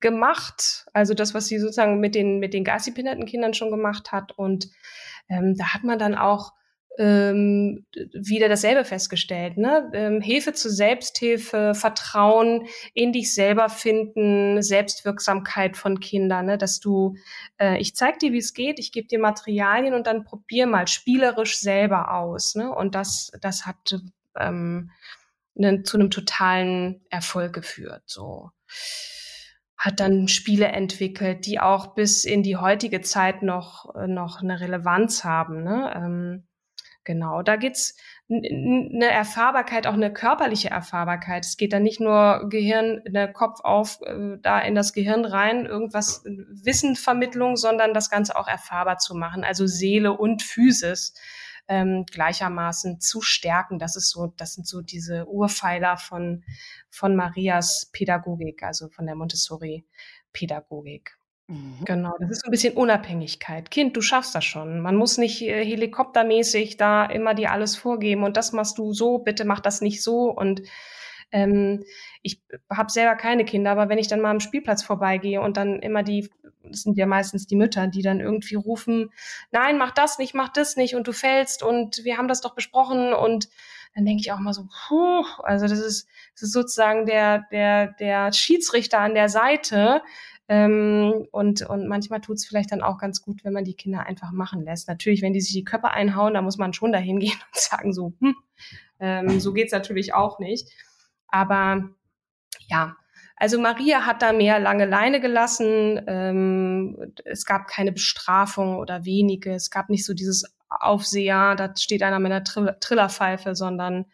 [0.00, 0.86] gemacht.
[0.92, 4.32] Also das, was sie sozusagen mit den, mit den geistig behinderten Kindern schon gemacht hat.
[4.32, 4.70] Und
[5.28, 6.52] ähm, da hat man dann auch
[6.98, 9.56] ähm, wieder dasselbe festgestellt.
[9.56, 9.90] Ne?
[9.94, 16.58] Ähm, Hilfe zur Selbsthilfe, Vertrauen in dich selber finden, Selbstwirksamkeit von Kindern, ne?
[16.58, 17.14] dass du,
[17.58, 20.88] äh, ich zeig dir, wie es geht, ich gebe dir Materialien und dann probier mal
[20.88, 22.56] spielerisch selber aus.
[22.56, 22.74] Ne?
[22.74, 23.76] Und das, das hat
[24.36, 24.90] ähm,
[25.54, 28.02] ne, zu einem totalen Erfolg geführt.
[28.06, 28.50] So
[29.76, 35.22] hat dann Spiele entwickelt, die auch bis in die heutige Zeit noch, noch eine Relevanz
[35.22, 35.62] haben.
[35.62, 35.92] Ne?
[35.94, 36.47] Ähm,
[37.08, 37.96] Genau, da geht's
[38.28, 41.46] eine Erfahrbarkeit, auch eine körperliche Erfahrbarkeit.
[41.46, 45.64] Es geht da nicht nur Gehirn, der Kopf auf, äh, da in das Gehirn rein,
[45.64, 51.14] irgendwas Wissenvermittlung, sondern das Ganze auch erfahrbar zu machen, also Seele und Physis
[51.66, 53.78] ähm, gleichermaßen zu stärken.
[53.78, 56.44] Das ist so, das sind so diese Urpfeiler von
[56.90, 59.86] von Marias Pädagogik, also von der Montessori
[60.34, 61.17] Pädagogik.
[61.48, 61.78] Mhm.
[61.86, 63.70] Genau, das ist ein bisschen Unabhängigkeit.
[63.70, 64.80] Kind, du schaffst das schon.
[64.80, 69.18] Man muss nicht äh, helikoptermäßig da immer dir alles vorgeben und das machst du so,
[69.18, 70.30] bitte mach das nicht so.
[70.30, 70.62] Und
[71.32, 71.84] ähm,
[72.22, 75.80] ich habe selber keine Kinder, aber wenn ich dann mal am Spielplatz vorbeigehe und dann
[75.80, 76.28] immer die,
[76.64, 79.10] das sind ja meistens die Mütter, die dann irgendwie rufen,
[79.50, 82.54] nein, mach das nicht, mach das nicht und du fällst und wir haben das doch
[82.54, 83.48] besprochen und
[83.94, 87.88] dann denke ich auch mal so, puh, also das ist, das ist sozusagen der, der,
[87.94, 90.02] der Schiedsrichter an der Seite,
[90.48, 94.06] ähm, und, und manchmal tut es vielleicht dann auch ganz gut, wenn man die Kinder
[94.06, 94.88] einfach machen lässt.
[94.88, 97.92] Natürlich, wenn die sich die Köpfe einhauen, da muss man schon dahin gehen und sagen
[97.92, 98.34] so, hm,
[98.98, 100.70] ähm, so geht's natürlich auch nicht.
[101.28, 101.90] Aber
[102.68, 102.96] ja,
[103.36, 106.00] also Maria hat da mehr lange Leine gelassen.
[106.06, 109.52] Ähm, es gab keine Bestrafung oder wenige.
[109.52, 114.06] Es gab nicht so dieses Aufseher, da steht einer mit einer Trill Trillerpfeife, sondern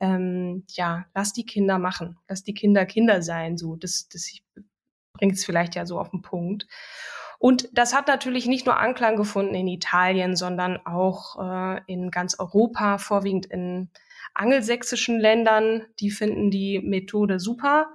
[0.00, 3.56] ähm, ja, lass die Kinder machen, lass die Kinder Kinder sein.
[3.56, 4.30] So, das, das
[5.14, 6.66] bringt es vielleicht ja so auf den Punkt.
[7.38, 12.38] Und das hat natürlich nicht nur Anklang gefunden in Italien, sondern auch äh, in ganz
[12.38, 13.90] Europa, vorwiegend in
[14.34, 15.82] angelsächsischen Ländern.
[16.00, 17.88] Die finden die Methode super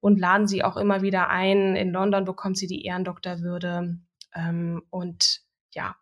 [0.00, 1.76] und laden sie auch immer wieder ein.
[1.76, 3.98] In London bekommt sie die Ehrendoktorwürde.
[4.34, 5.40] Ähm, und
[5.72, 5.96] ja,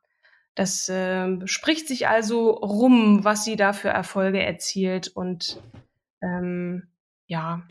[0.54, 5.60] das äh, spricht sich also rum, was sie da für Erfolge erzielt und
[6.22, 6.88] ähm,
[7.26, 7.62] ja,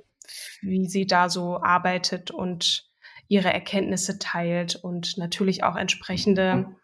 [0.61, 2.90] wie sie da so arbeitet und
[3.31, 6.75] ihre Erkenntnisse teilt und natürlich auch entsprechende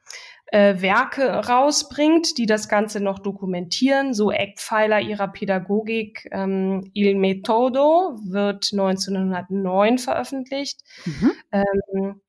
[0.45, 4.13] äh, Werke rausbringt, die das Ganze noch dokumentieren.
[4.13, 6.25] So Eckpfeiler ihrer Pädagogik.
[6.31, 10.79] Ähm, Il Metodo wird 1909 veröffentlicht.
[11.05, 11.31] Mhm.
[11.51, 12.21] Ähm,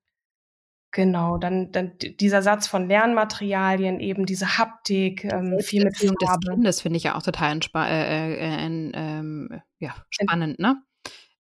[0.90, 6.16] Genau, dann, dann dieser Satz von Lernmaterialien, eben diese Haptik, ähm, viel mit Farbe.
[6.18, 10.83] des Kindes finde ich ja auch total äh, äh, äh, äh, ja, spannend, ne?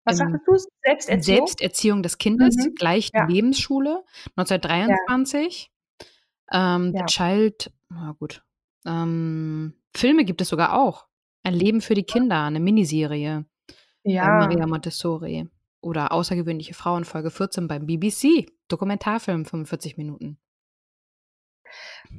[0.08, 0.56] Was sagst du?
[0.84, 1.46] Selbsterziehung?
[1.46, 2.74] Selbsterziehung des Kindes, mhm.
[2.74, 3.26] gleich ja.
[3.26, 4.04] Lebensschule,
[4.36, 5.70] 1923.
[6.50, 6.76] Ja.
[6.76, 7.06] Ähm, ja.
[7.06, 8.42] Child, na gut.
[8.86, 11.06] Ähm, Filme gibt es sogar auch.
[11.42, 13.44] Ein Leben für die Kinder, eine Miniserie.
[14.02, 14.26] Ja.
[14.26, 15.48] Maria Montessori.
[15.80, 18.46] Oder Außergewöhnliche Frauen, Folge 14 beim BBC.
[18.68, 20.38] Dokumentarfilm, 45 Minuten.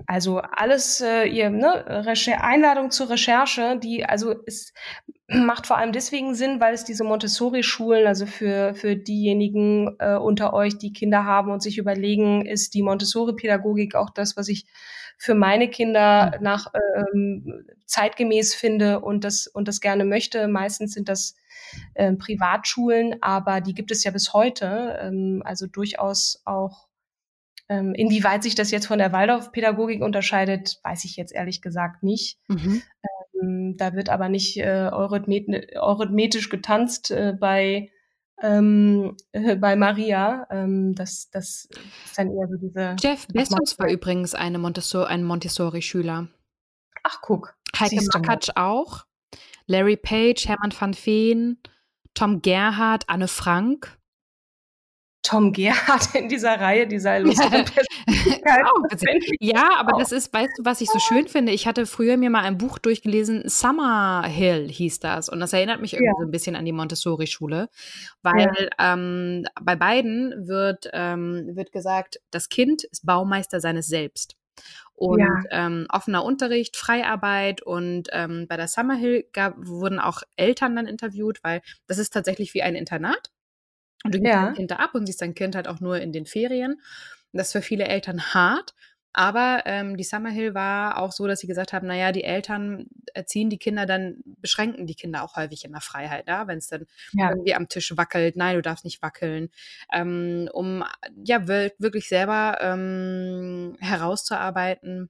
[0.05, 4.73] Also alles, äh, ihr ne, Recher Einladung zur Recherche, die also es
[5.27, 10.53] macht vor allem deswegen Sinn, weil es diese Montessori-Schulen, also für für diejenigen äh, unter
[10.53, 14.65] euch, die Kinder haben und sich überlegen, ist die Montessori-Pädagogik auch das, was ich
[15.17, 16.43] für meine Kinder mhm.
[16.43, 16.67] nach
[17.13, 20.47] ähm, zeitgemäß finde und das und das gerne möchte.
[20.47, 21.35] Meistens sind das
[21.93, 26.88] äh, Privatschulen, aber die gibt es ja bis heute, ähm, also durchaus auch
[27.69, 32.39] ähm, inwieweit sich das jetzt von der Waldorfpädagogik unterscheidet, weiß ich jetzt ehrlich gesagt nicht.
[32.47, 32.81] Mhm.
[33.41, 37.91] Ähm, da wird aber nicht äh, eurythmetisch getanzt äh, bei
[38.41, 40.47] ähm, äh, bei Maria.
[40.49, 41.67] Ähm, das, das
[42.05, 42.95] ist dann eher so diese.
[42.99, 46.27] Jeff Bezos war übrigens eine Montessori, ein Montessori-Schüler.
[47.03, 47.55] Ach, guck.
[47.77, 49.05] Heike Makatsch auch.
[49.67, 51.59] Larry Page, Hermann van Veen,
[52.15, 53.98] Tom Gerhardt, Anne Frank.
[55.29, 59.37] Tom Gerhardt in dieser Reihe, dieser lustigen Persönlichkeit.
[59.39, 61.51] ja, aber das ist, weißt du, was ich so schön finde?
[61.51, 65.29] Ich hatte früher mir mal ein Buch durchgelesen, Summer Hill hieß das.
[65.29, 66.15] Und das erinnert mich irgendwie ja.
[66.17, 67.69] so ein bisschen an die Montessori-Schule.
[68.23, 68.93] Weil ja.
[68.93, 74.35] ähm, bei beiden wird, ähm, wird gesagt, das Kind ist Baumeister seines Selbst.
[74.95, 75.43] Und ja.
[75.51, 81.39] ähm, offener Unterricht, Freiarbeit und ähm, bei der Summerhill gab, wurden auch Eltern dann interviewt,
[81.43, 83.31] weil das ist tatsächlich wie ein Internat.
[84.03, 84.45] Und du gibst ja.
[84.45, 86.79] dein Kind da ab und siehst dein Kind halt auch nur in den Ferien.
[87.33, 88.73] Das ist für viele Eltern hart.
[89.11, 93.49] Aber ähm, die Summerhill war auch so, dass sie gesagt haben, naja, die Eltern erziehen
[93.49, 96.47] die Kinder dann, beschränken die Kinder auch häufig in der Freiheit, ja?
[96.47, 97.29] wenn es dann ja.
[97.29, 99.49] irgendwie am Tisch wackelt, nein, du darfst nicht wackeln,
[99.91, 100.83] ähm, um
[101.23, 105.09] ja wirklich selber ähm, herauszuarbeiten,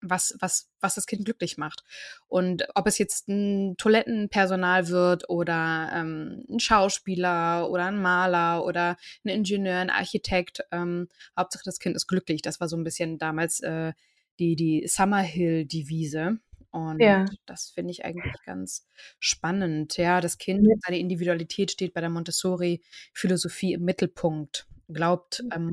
[0.00, 1.84] was, was, was das Kind glücklich macht.
[2.28, 8.96] Und ob es jetzt ein Toilettenpersonal wird oder ähm, ein Schauspieler oder ein Maler oder
[9.24, 12.42] ein Ingenieur, ein Architekt, ähm, Hauptsache das Kind ist glücklich.
[12.42, 13.92] Das war so ein bisschen damals äh,
[14.38, 16.38] die, die Summerhill-Devise.
[16.70, 17.24] Und ja.
[17.46, 18.86] das finde ich eigentlich ganz
[19.18, 19.96] spannend.
[19.96, 24.66] Ja, das Kind, seine Individualität steht bei der Montessori-Philosophie im Mittelpunkt.
[24.88, 25.72] Glaubt, ähm,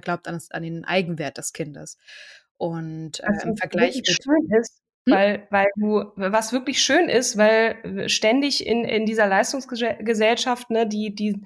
[0.00, 1.98] glaubt an, das, an den Eigenwert des Kindes.
[2.58, 5.14] Und äh, im Vergleich mit schön ist, hm?
[5.14, 11.14] weil, weil du, was wirklich schön ist, weil ständig in, in dieser Leistungsgesellschaft, ne, die,
[11.14, 11.40] die,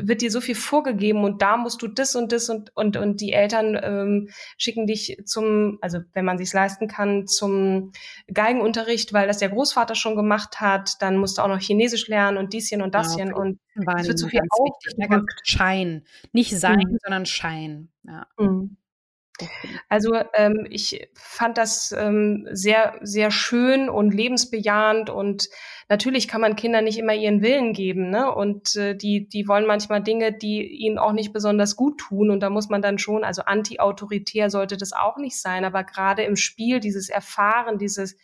[0.00, 3.20] wird dir so viel vorgegeben und da musst du das und das und und und
[3.20, 7.92] die Eltern ähm, schicken dich zum, also wenn man sich's leisten kann, zum
[8.32, 10.92] Geigenunterricht, weil das der Großvater schon gemacht hat.
[11.00, 13.58] Dann musst du auch noch Chinesisch lernen und dieschen und daschen ja, und
[13.98, 15.40] es wird so viel aufgedrückt.
[15.44, 16.98] Schein, nicht sein, mhm.
[17.02, 17.88] sondern Schein.
[18.04, 18.26] Ja.
[18.38, 18.76] Mhm.
[19.88, 25.48] Also ähm, ich fand das ähm, sehr, sehr schön und lebensbejahend und
[25.92, 28.34] natürlich kann man Kindern nicht immer ihren Willen geben, ne?
[28.34, 32.30] Und äh, die, die wollen manchmal Dinge, die ihnen auch nicht besonders gut tun.
[32.30, 36.22] Und da muss man dann schon, also anti-autoritär sollte das auch nicht sein, aber gerade
[36.22, 38.16] im Spiel dieses Erfahren, dieses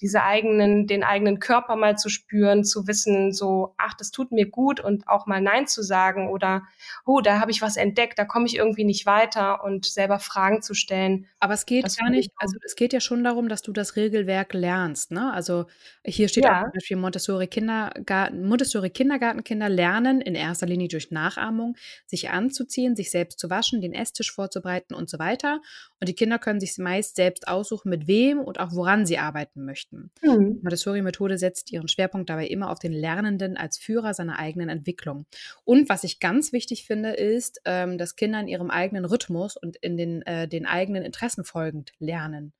[0.00, 4.48] diese eigenen, den eigenen Körper mal zu spüren, zu wissen, so, ach, das tut mir
[4.48, 6.62] gut und auch mal Nein zu sagen oder,
[7.06, 10.62] oh, da habe ich was entdeckt, da komme ich irgendwie nicht weiter und selber Fragen
[10.62, 11.26] zu stellen.
[11.38, 14.52] Aber es geht gar nicht, also es geht ja schon darum, dass du das Regelwerk
[14.52, 15.32] lernst, ne?
[15.32, 15.66] Also
[16.04, 16.58] hier steht ja.
[16.58, 17.13] auch zum Beispiel Montessori
[17.48, 23.80] Kindergarten, Montessori Kindergartenkinder lernen in erster Linie durch Nachahmung, sich anzuziehen, sich selbst zu waschen,
[23.80, 25.60] den Esstisch vorzubereiten und so weiter.
[26.00, 29.64] Und die Kinder können sich meist selbst aussuchen, mit wem und auch woran sie arbeiten
[29.64, 30.10] möchten.
[30.22, 30.56] Mhm.
[30.56, 35.26] Die Montessori-Methode setzt ihren Schwerpunkt dabei immer auf den Lernenden als Führer seiner eigenen Entwicklung.
[35.64, 39.76] Und was ich ganz wichtig finde, ist, ähm, dass Kinder in ihrem eigenen Rhythmus und
[39.76, 42.52] in den, äh, den eigenen Interessen folgend lernen.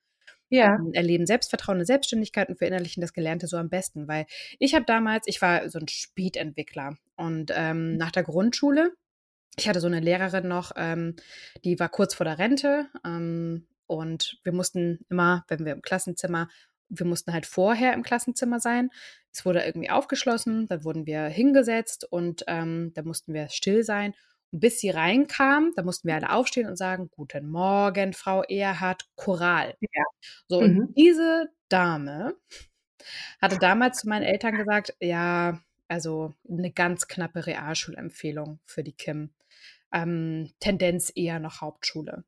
[0.50, 0.76] Ja.
[0.76, 4.09] Ähm, erleben Selbstvertrauen und Selbstständigkeit und verinnerlichen das Gelernte so am besten.
[4.09, 4.26] Weil
[4.59, 7.96] ich habe damals, ich war so ein Spätentwickler und ähm, mhm.
[7.96, 8.92] nach der Grundschule,
[9.57, 11.16] ich hatte so eine Lehrerin noch, ähm,
[11.64, 16.48] die war kurz vor der Rente ähm, und wir mussten immer, wenn wir im Klassenzimmer
[16.88, 18.90] wir mussten halt vorher im Klassenzimmer sein.
[19.33, 24.14] Es wurde irgendwie aufgeschlossen, dann wurden wir hingesetzt und ähm, da mussten wir still sein.
[24.56, 29.74] Bis sie reinkam, da mussten wir alle aufstehen und sagen, Guten Morgen, Frau Erhard, Choral.
[29.80, 30.04] Ja.
[30.46, 30.78] So, mhm.
[30.78, 32.36] und diese Dame
[33.42, 39.34] hatte damals zu meinen Eltern gesagt, ja, also eine ganz knappe Realschulempfehlung für die Kim.
[39.92, 42.24] Ähm, Tendenz eher noch Hauptschule.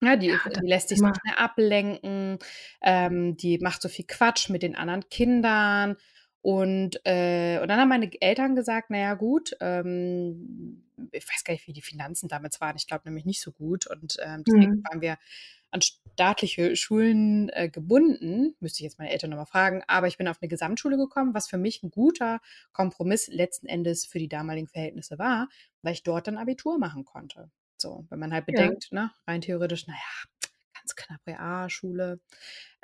[0.00, 2.38] Ja, die, ja, die lässt sich so schnell ablenken,
[2.82, 5.96] ähm, die macht so viel Quatsch mit den anderen Kindern.
[6.40, 11.66] Und, äh, und dann haben meine Eltern gesagt, naja gut, ähm, ich weiß gar nicht,
[11.66, 12.76] wie die Finanzen damals waren.
[12.76, 13.86] Ich glaube nämlich nicht so gut.
[13.86, 14.84] Und ähm, deswegen mhm.
[14.88, 15.18] waren wir
[15.70, 18.54] an staatliche Schulen äh, gebunden.
[18.60, 19.82] Müsste ich jetzt meine Eltern nochmal fragen.
[19.86, 22.40] Aber ich bin auf eine Gesamtschule gekommen, was für mich ein guter
[22.72, 25.48] Kompromiss letzten Endes für die damaligen Verhältnisse war,
[25.82, 27.50] weil ich dort dann Abitur machen konnte.
[27.76, 29.02] So, wenn man halt bedenkt, ja.
[29.02, 30.00] ne, rein theoretisch, naja,
[30.88, 32.20] ganz knapp Realschule.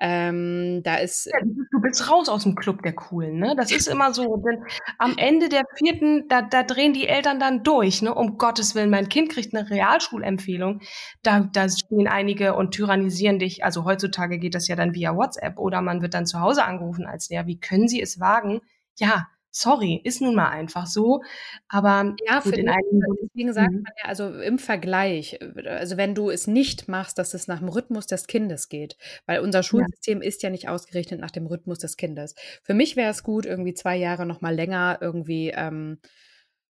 [0.01, 1.27] Ähm, da ist.
[1.27, 3.55] Ja, du bist raus aus dem Club der Coolen, ne?
[3.57, 4.37] Das ist immer so.
[4.39, 4.65] Denn
[4.99, 8.13] am Ende der vierten, da, da drehen die Eltern dann durch, ne?
[8.13, 10.81] Um Gottes Willen, mein Kind kriegt eine Realschulempfehlung.
[11.23, 13.65] Da, da stehen einige und tyrannisieren dich.
[13.65, 17.07] Also heutzutage geht das ja dann via WhatsApp oder man wird dann zu Hause angerufen
[17.07, 17.47] als der.
[17.47, 18.61] Wie können sie es wagen?
[18.99, 21.23] Ja, sorry, ist nun mal einfach so.
[21.69, 23.83] Aber ja, gut, in einem, deswegen sagt mhm.
[23.83, 27.61] man ja, also im Vergleich, äh, also wenn du es nicht machst, dass es nach
[27.61, 30.29] dem Rhythmus des Kindes geht, weil unser Schulsystem ja.
[30.29, 32.35] ist ja nicht ausgerichtet nach dem Rhythmus des Kindes.
[32.63, 35.99] Für mich wäre es gut, irgendwie zwei Jahre noch mal länger irgendwie ähm,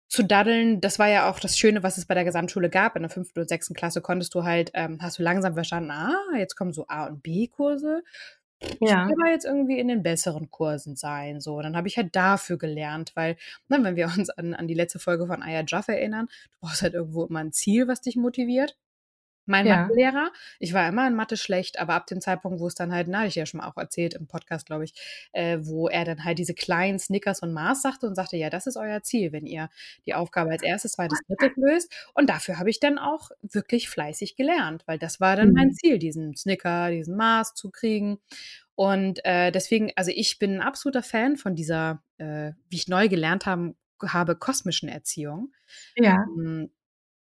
[0.08, 2.94] zu daddeln, das war ja auch das Schöne, was es bei der Gesamtschule gab.
[2.94, 6.14] In der fünften und sechsten Klasse konntest du halt, ähm, hast du langsam verstanden, ah,
[6.38, 8.02] jetzt kommen so A- und B-Kurse.
[8.60, 9.06] Ich ja.
[9.06, 11.40] will aber jetzt irgendwie in den besseren Kursen sein.
[11.40, 13.36] So, dann habe ich halt dafür gelernt, weil,
[13.68, 16.82] ne, wenn wir uns an, an die letzte Folge von Aya Jaff erinnern, du brauchst
[16.82, 18.76] halt irgendwo immer ein Ziel, was dich motiviert
[19.46, 19.82] mein ja.
[19.82, 20.30] Mathelehrer.
[20.58, 23.26] Ich war immer in Mathe schlecht, aber ab dem Zeitpunkt, wo es dann halt, na,
[23.26, 24.94] ich ja schon mal auch erzählt im Podcast, glaube ich,
[25.32, 28.66] äh, wo er dann halt diese kleinen Snickers und Mars sagte und sagte, ja, das
[28.66, 29.70] ist euer Ziel, wenn ihr
[30.04, 31.92] die Aufgabe als erstes, zweites, drittes löst.
[32.14, 35.54] Und dafür habe ich dann auch wirklich fleißig gelernt, weil das war dann mhm.
[35.54, 38.18] mein Ziel, diesen Snicker, diesen Mars zu kriegen.
[38.74, 43.08] Und äh, deswegen, also ich bin ein absoluter Fan von dieser, äh, wie ich neu
[43.08, 45.52] gelernt haben, habe, kosmischen Erziehung.
[45.96, 46.26] Ja.
[46.38, 46.70] Ähm,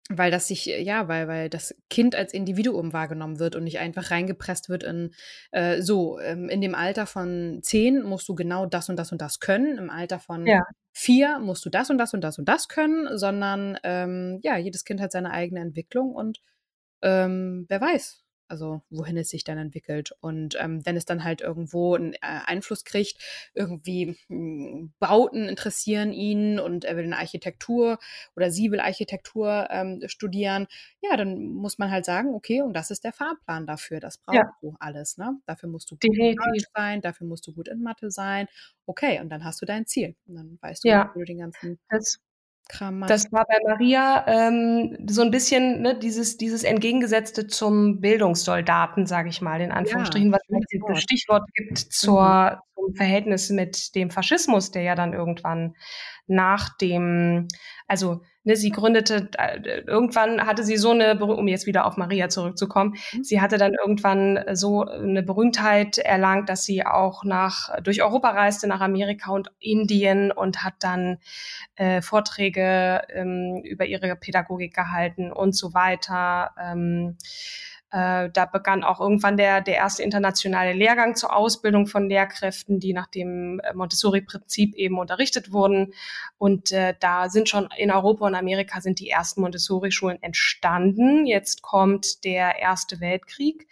[0.08, 3.78] weil das sich, äh, ja, weil, weil das Kind als Individuum wahrgenommen wird und nicht
[3.78, 5.14] einfach reingepresst wird in
[5.52, 9.20] äh, so, ähm, in dem Alter von zehn musst du genau das und das und
[9.20, 10.64] das können, im Alter von ja.
[10.92, 14.84] vier musst du das und das und das und das können, sondern ähm, ja, jedes
[14.84, 16.38] Kind hat seine eigene Entwicklung und
[17.02, 18.21] ähm, wer weiß,
[18.52, 20.14] also wohin es sich dann entwickelt.
[20.20, 23.16] Und ähm, wenn es dann halt irgendwo einen äh, Einfluss kriegt,
[23.54, 27.98] irgendwie mh, hm, Bauten interessieren ihn und er will eine Architektur
[28.36, 30.66] oder sie will Architektur ähm, studieren,
[31.00, 34.00] ja, dann muss man halt sagen, okay, und das ist der Fahrplan dafür.
[34.00, 34.52] Das brauchst ja.
[34.60, 35.16] du alles.
[35.16, 35.40] Ne?
[35.46, 38.48] Dafür musst du gut in Deutsch sein, dafür musst du gut in Mathe sein.
[38.84, 40.14] Okay, und dann hast du dein Ziel.
[40.26, 41.10] Und dann weißt du, ja.
[41.14, 42.20] wie du den ganzen das
[42.72, 49.06] Kram Das war bei Maria ähm, so ein bisschen ne, dieses, dieses Entgegengesetzte zum Bildungssoldaten,
[49.06, 52.84] sage ich mal, in Anführungsstrichen, ja, was das Stichwort gibt zur, mhm.
[52.86, 55.74] zum Verhältnis mit dem Faschismus, der ja dann irgendwann
[56.26, 57.48] nach dem,
[57.86, 62.28] also ne, sie gründete, äh, irgendwann hatte sie so eine, um jetzt wieder auf Maria
[62.28, 63.24] zurückzukommen, mhm.
[63.24, 68.66] sie hatte dann irgendwann so eine Berühmtheit erlangt, dass sie auch nach, durch Europa reiste,
[68.66, 71.18] nach Amerika und Indien und hat dann
[71.76, 76.50] äh, Vorträge ähm, über ihre Pädagogik gehalten und so weiter.
[76.60, 77.16] Ähm,
[77.92, 82.94] äh, da begann auch irgendwann der, der erste internationale Lehrgang zur Ausbildung von Lehrkräften, die
[82.94, 85.92] nach dem äh, Montessori-Prinzip eben unterrichtet wurden.
[86.38, 91.26] Und äh, da sind schon in Europa und Amerika sind die ersten Montessori-Schulen entstanden.
[91.26, 93.68] Jetzt kommt der Erste Weltkrieg.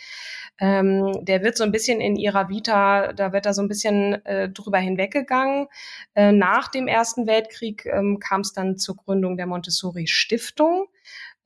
[0.58, 4.24] Ähm, der wird so ein bisschen in ihrer Vita, da wird da so ein bisschen
[4.26, 5.68] äh, drüber hinweggegangen.
[6.14, 10.88] Äh, nach dem Ersten Weltkrieg ähm, kam es dann zur Gründung der Montessori-Stiftung.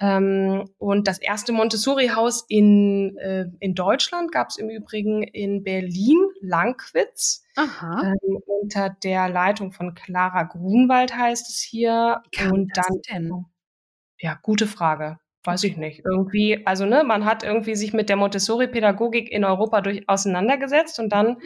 [0.00, 6.18] Ähm, und das erste Montessori-Haus in, äh, in Deutschland gab es im Übrigen in Berlin,
[6.40, 7.44] Langwitz.
[7.56, 12.22] Ähm, unter der Leitung von Clara Grunwald heißt es hier.
[12.50, 13.44] Und dann, denn?
[14.18, 15.18] Ja, gute Frage.
[15.44, 16.00] Weiß ich nicht.
[16.04, 21.12] Irgendwie, also ne, man hat irgendwie sich mit der Montessori-Pädagogik in Europa durch auseinandergesetzt und
[21.12, 21.36] dann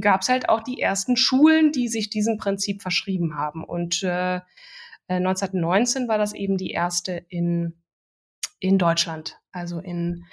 [0.00, 3.62] gab es halt auch die ersten Schulen, die sich diesem Prinzip verschrieben haben.
[3.62, 4.40] Und äh,
[5.06, 7.74] 1919 äh, war das eben die erste in
[8.58, 10.24] in Deutschland, also in,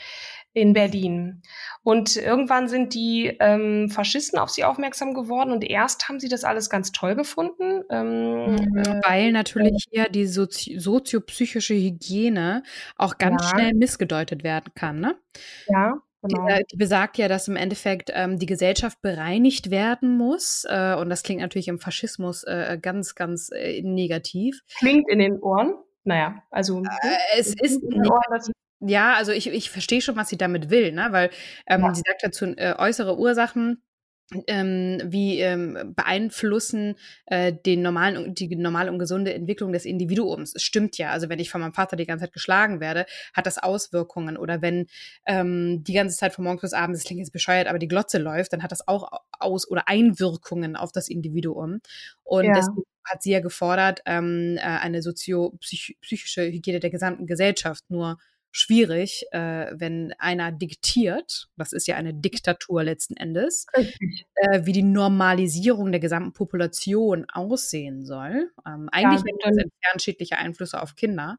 [0.54, 1.42] in Berlin.
[1.84, 6.44] Und irgendwann sind die ähm, Faschisten auf sie aufmerksam geworden und erst haben sie das
[6.44, 7.84] alles ganz toll gefunden.
[7.90, 12.64] Ähm, mhm, äh, Weil natürlich hier die Sozi soziopsychische Hygiene
[12.98, 13.50] auch ganz ja.
[13.50, 15.16] schnell missgedeutet werden kann, ne?
[15.68, 15.94] Ja.
[16.24, 16.46] Genau.
[16.48, 20.66] Die, die, besagt ja, dass im Endeffekt ähm, die Gesellschaft bereinigt werden muss.
[20.70, 24.62] Äh, und das klingt natürlich im Faschismus äh, ganz, ganz äh, negativ.
[24.78, 26.84] Klingt in den Ohren naja, also.
[26.84, 27.82] Äh, es ist.
[28.80, 31.08] ja, also ich, ich verstehe schon, was sie damit will, ne?
[31.12, 31.30] Weil
[31.68, 31.94] ähm, ja.
[31.94, 33.82] sie sagt dazu äh, äußere Ursachen
[34.48, 40.54] ähm, wie ähm, beeinflussen äh, den normalen, die normale und gesunde Entwicklung des Individuums.
[40.56, 41.12] Es stimmt ja.
[41.12, 44.38] Also wenn ich von meinem Vater die ganze Zeit geschlagen werde, hat das Auswirkungen.
[44.38, 44.88] Oder wenn
[45.26, 48.20] ähm, die ganze Zeit von morgens bis abends, das klingt jetzt bescheuert, aber die Glotze
[48.20, 51.82] läuft, dann hat das auch Aus- oder Einwirkungen auf das Individuum.
[52.24, 52.53] Und ja.
[52.53, 57.84] deswegen hat sie ja gefordert, ähm, äh, eine soziopsychische Hygiene der gesamten Gesellschaft.
[57.89, 58.18] Nur
[58.52, 64.84] schwierig, äh, wenn einer diktiert, das ist ja eine Diktatur letzten Endes, äh, wie die
[64.84, 68.52] Normalisierung der gesamten Population aussehen soll.
[68.66, 71.38] Ähm, eigentlich ja, sind entfernt schädliche Einflüsse auf Kinder.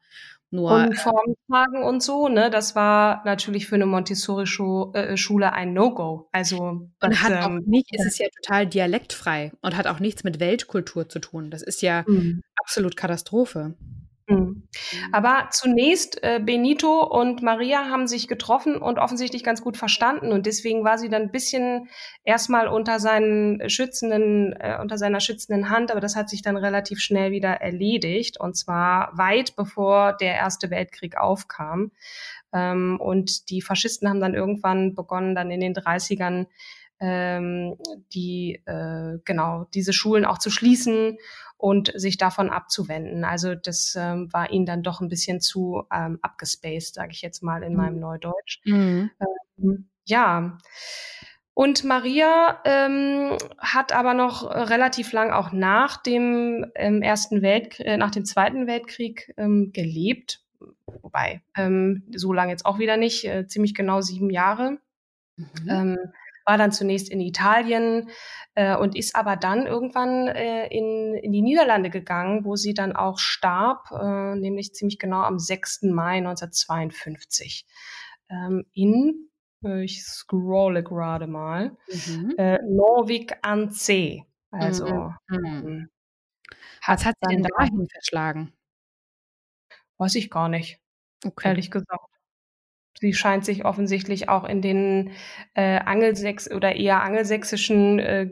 [0.50, 2.50] Nur, Uniformtragen und so, ne?
[2.50, 6.28] Das war natürlich für eine Montessori-Schule äh, ein No-Go.
[6.30, 8.00] Also und hat ähm, auch nicht, ja.
[8.00, 11.50] ist es ja total dialektfrei und hat auch nichts mit Weltkultur zu tun.
[11.50, 12.42] Das ist ja mhm.
[12.56, 13.76] absolut Katastrophe.
[14.26, 14.36] Mhm.
[14.36, 14.62] mhm.
[15.12, 20.32] Aber zunächst, äh, Benito und Maria haben sich getroffen und offensichtlich ganz gut verstanden.
[20.32, 21.88] Und deswegen war sie dann ein bisschen
[22.24, 27.00] erstmal unter seinen schützenden, äh, unter seiner schützenden Hand, aber das hat sich dann relativ
[27.00, 28.38] schnell wieder erledigt.
[28.38, 31.92] Und zwar weit bevor der Erste Weltkrieg aufkam.
[32.52, 36.46] Ähm, und die Faschisten haben dann irgendwann begonnen, dann in den 30ern
[37.00, 37.76] ähm,
[38.14, 41.18] die äh, genau diese Schulen auch zu schließen
[41.62, 43.24] und sich davon abzuwenden.
[43.24, 47.40] Also das ähm, war ihnen dann doch ein bisschen zu ähm, abgespaced, sage ich jetzt
[47.40, 47.78] mal in mhm.
[47.78, 48.60] meinem Neudeutsch.
[48.64, 49.12] Mhm.
[49.58, 50.58] Ähm, ja.
[51.54, 57.96] Und Maria ähm, hat aber noch relativ lang auch nach dem ähm, ersten Weltkrieg, äh,
[57.96, 60.42] nach dem Zweiten Weltkrieg ähm, gelebt.
[61.00, 64.78] Wobei, ähm, so lange jetzt auch wieder nicht, äh, ziemlich genau sieben Jahre.
[65.36, 65.46] Mhm.
[65.68, 65.98] Ähm,
[66.44, 68.10] war dann zunächst in Italien
[68.54, 72.94] äh, und ist aber dann irgendwann äh, in, in die Niederlande gegangen, wo sie dann
[72.94, 75.82] auch starb, äh, nämlich ziemlich genau am 6.
[75.82, 77.66] Mai 1952
[78.30, 79.30] ähm, in,
[79.64, 82.34] äh, ich scrolle gerade mal, mhm.
[82.38, 84.24] äh, Norwich an See.
[84.50, 84.86] Also
[85.28, 85.44] mhm.
[85.44, 85.90] ähm,
[86.86, 88.52] was hat sie denn dahin verschlagen?
[89.98, 90.80] Weiß ich gar nicht.
[91.24, 91.48] Okay.
[91.48, 92.11] Ehrlich gesagt
[93.02, 95.10] sie scheint sich offensichtlich auch in den
[95.54, 98.28] äh, Angelsächs oder eher angelsächsischen äh,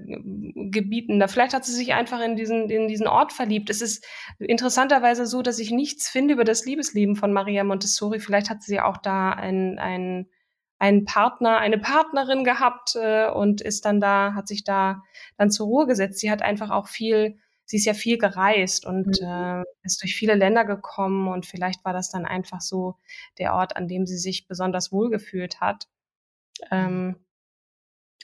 [0.71, 3.69] Gebieten, da vielleicht hat sie sich einfach in diesen in diesen Ort verliebt.
[3.69, 4.07] Es ist
[4.39, 8.21] interessanterweise so, dass ich nichts finde über das Liebesleben von Maria Montessori.
[8.21, 10.29] Vielleicht hat sie auch da ein ein
[10.79, 15.03] einen Partner, eine Partnerin gehabt äh, und ist dann da, hat sich da
[15.37, 16.21] dann zur Ruhe gesetzt.
[16.21, 17.37] Sie hat einfach auch viel
[17.71, 19.27] sie ist ja viel gereist und mhm.
[19.27, 22.97] äh, ist durch viele Länder gekommen und vielleicht war das dann einfach so
[23.39, 25.87] der Ort, an dem sie sich besonders wohlgefühlt hat.
[26.73, 27.15] Ähm,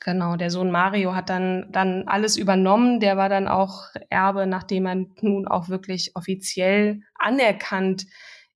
[0.00, 2.98] genau, der Sohn Mario hat dann, dann alles übernommen.
[2.98, 8.06] Der war dann auch Erbe, nachdem er nun auch wirklich offiziell anerkannt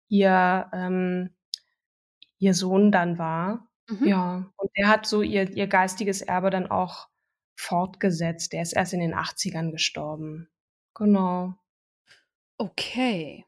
[0.07, 1.35] ihr, ähm,
[2.39, 3.69] ihr Sohn dann war.
[3.87, 4.07] Mhm.
[4.07, 7.09] Ja, und der hat so ihr, ihr geistiges Erbe dann auch
[7.55, 8.53] fortgesetzt.
[8.53, 10.49] Der ist erst in den 80ern gestorben.
[10.99, 11.55] Genau.
[12.57, 13.45] Okay.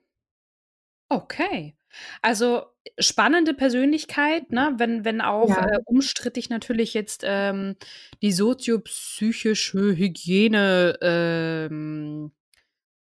[1.10, 1.76] Okay.
[2.22, 2.64] Also
[2.98, 4.74] spannende Persönlichkeit, ne?
[4.78, 5.68] Wenn, wenn auch ja.
[5.68, 7.76] äh, umstrittig natürlich jetzt ähm,
[8.22, 12.32] die soziopsychische Hygiene ähm,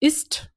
[0.00, 0.50] ist.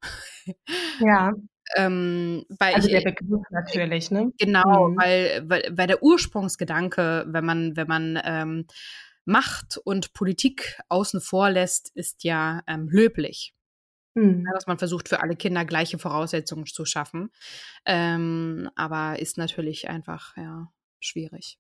[0.99, 1.33] Ja.
[1.75, 4.31] ähm, also ich, der Begriff natürlich, ne?
[4.39, 4.97] Genau, mhm.
[4.97, 8.65] weil, weil, weil der Ursprungsgedanke, wenn man, wenn man ähm,
[9.25, 13.53] Macht und Politik außen vor lässt, ist ja ähm, löblich.
[14.13, 14.45] Mhm.
[14.53, 17.31] dass man versucht, für alle Kinder gleiche Voraussetzungen zu schaffen.
[17.85, 21.57] Ähm, aber ist natürlich einfach, ja, schwierig.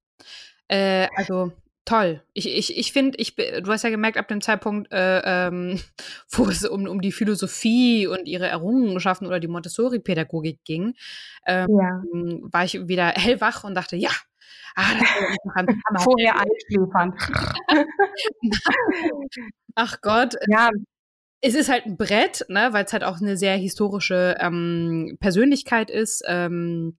[0.67, 1.51] Äh, also,
[1.85, 2.23] toll.
[2.33, 5.79] Ich, ich, ich finde, ich, du hast ja gemerkt, ab dem Zeitpunkt, äh, ähm,
[6.31, 10.95] wo es um, um die Philosophie und ihre Errungenschaften oder die Montessori-Pädagogik ging,
[11.45, 12.03] ähm, ja.
[12.51, 14.11] war ich wieder hellwach und dachte, ja,
[14.75, 15.39] Ah, das ist
[15.89, 15.99] Hammer.
[15.99, 17.13] Vorher einschläfern.
[19.75, 20.35] Ach Gott.
[20.47, 20.69] Ja,
[21.41, 25.89] es ist halt ein Brett, ne, weil es halt auch eine sehr historische ähm, Persönlichkeit
[25.89, 26.97] ist ähm,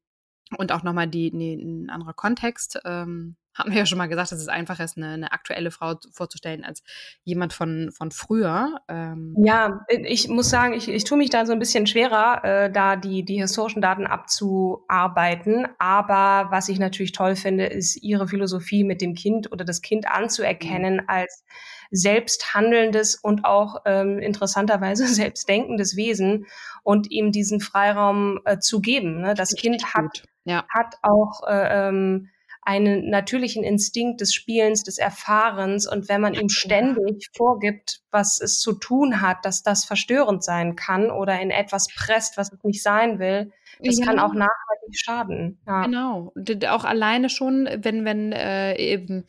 [0.58, 2.80] und auch nochmal die, nee, ein anderer Kontext.
[2.84, 5.94] Ähm, haben wir ja schon mal gesagt, dass es einfacher ist, eine, eine aktuelle Frau
[6.12, 6.82] vorzustellen als
[7.24, 8.80] jemand von, von früher.
[8.88, 9.34] Ähm.
[9.44, 12.96] Ja, ich muss sagen, ich, ich tue mich da so ein bisschen schwerer, äh, da
[12.96, 15.66] die, die historischen Daten abzuarbeiten.
[15.78, 20.08] Aber was ich natürlich toll finde, ist ihre Philosophie mit dem Kind oder das Kind
[20.08, 21.08] anzuerkennen mhm.
[21.08, 21.44] als
[21.90, 26.46] selbsthandelndes und auch ähm, interessanterweise selbstdenkendes Wesen
[26.82, 29.20] und ihm diesen Freiraum äh, zu geben.
[29.20, 29.34] Ne?
[29.34, 30.64] Das Kind hat, ja.
[30.70, 32.30] hat auch äh, ähm,
[32.62, 35.86] einen natürlichen Instinkt des Spielens, des Erfahrens.
[35.86, 40.76] Und wenn man ihm ständig vorgibt, was es zu tun hat, dass das verstörend sein
[40.76, 44.06] kann oder in etwas presst, was es nicht sein will, das ja.
[44.06, 45.60] kann auch nachhaltig schaden.
[45.66, 45.84] Ja.
[45.84, 46.32] Genau.
[46.68, 49.26] Auch alleine schon, wenn, wenn äh, eben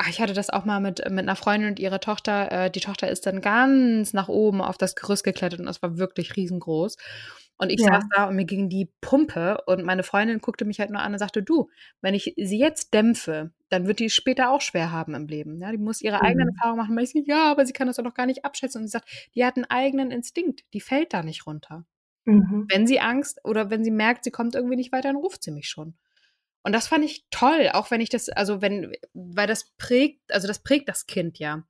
[0.00, 2.52] Ach, ich hatte das auch mal mit, mit einer Freundin und ihrer Tochter.
[2.52, 5.98] Äh, die Tochter ist dann ganz nach oben auf das Gerüst geklettert und es war
[5.98, 6.96] wirklich riesengroß.
[7.60, 7.94] Und ich ja.
[7.94, 11.12] saß da und mir ging die Pumpe und meine Freundin guckte mich halt nur an
[11.12, 11.68] und sagte, du,
[12.00, 15.60] wenn ich sie jetzt dämpfe, dann wird die später auch schwer haben im Leben.
[15.60, 16.22] Ja, die muss ihre mhm.
[16.22, 16.98] eigenen Erfahrungen machen.
[16.98, 18.80] ich so, ja, aber sie kann das doch noch gar nicht abschätzen.
[18.80, 21.84] Und sie sagt, die hat einen eigenen Instinkt, die fällt da nicht runter.
[22.26, 22.66] Mhm.
[22.68, 25.50] Wenn sie Angst oder wenn sie merkt, sie kommt irgendwie nicht weiter, dann ruft sie
[25.50, 25.94] mich schon.
[26.62, 30.46] Und das fand ich toll, auch wenn ich das, also wenn, weil das prägt, also
[30.46, 31.64] das prägt das Kind ja.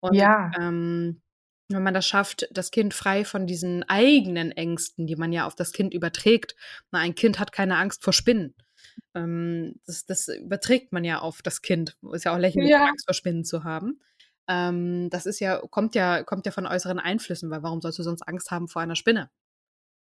[0.00, 0.52] Und Ja.
[0.58, 1.20] ähm,
[1.68, 5.54] wenn man das schafft, das Kind frei von diesen eigenen Ängsten, die man ja auf
[5.54, 6.56] das Kind überträgt.
[6.90, 8.54] Na, ein Kind hat keine Angst vor Spinnen.
[9.14, 11.96] Ähm, das, das überträgt man ja auf das Kind.
[12.12, 12.86] Ist ja auch lächerlich, Ja.
[12.86, 14.00] Angst vor Spinnen zu haben.
[14.46, 18.02] Ähm, das ist ja, kommt ja, kommt ja von äußeren Einflüssen, weil warum sollst du
[18.02, 19.30] sonst Angst haben vor einer Spinne?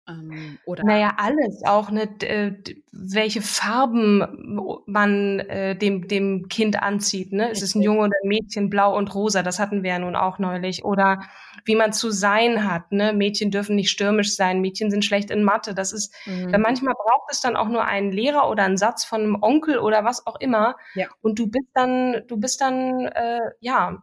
[0.08, 2.54] Ähm, oder Naja, alles, auch ne, d- äh,
[2.92, 7.34] welche Farben man äh, dem, dem Kind anzieht.
[7.34, 7.50] Ne?
[7.52, 7.82] Ist es ein.
[7.82, 10.86] Junge oder ein Mädchen, blau und rosa, das hatten wir ja nun auch neulich.
[10.86, 11.22] Oder
[11.66, 12.92] wie man zu sein hat.
[12.94, 13.12] Ne?
[13.12, 15.74] Mädchen dürfen nicht stürmisch sein, Mädchen sind schlecht in Mathe.
[15.74, 16.52] Das ist, Mhm.
[16.54, 19.78] dann manchmal braucht es dann auch nur einen Lehrer oder einen Satz von einem Onkel
[19.78, 20.78] oder was auch immer.
[20.96, 21.08] Ja.
[21.22, 24.02] Und du bist dann, du bist dann, äh, ja,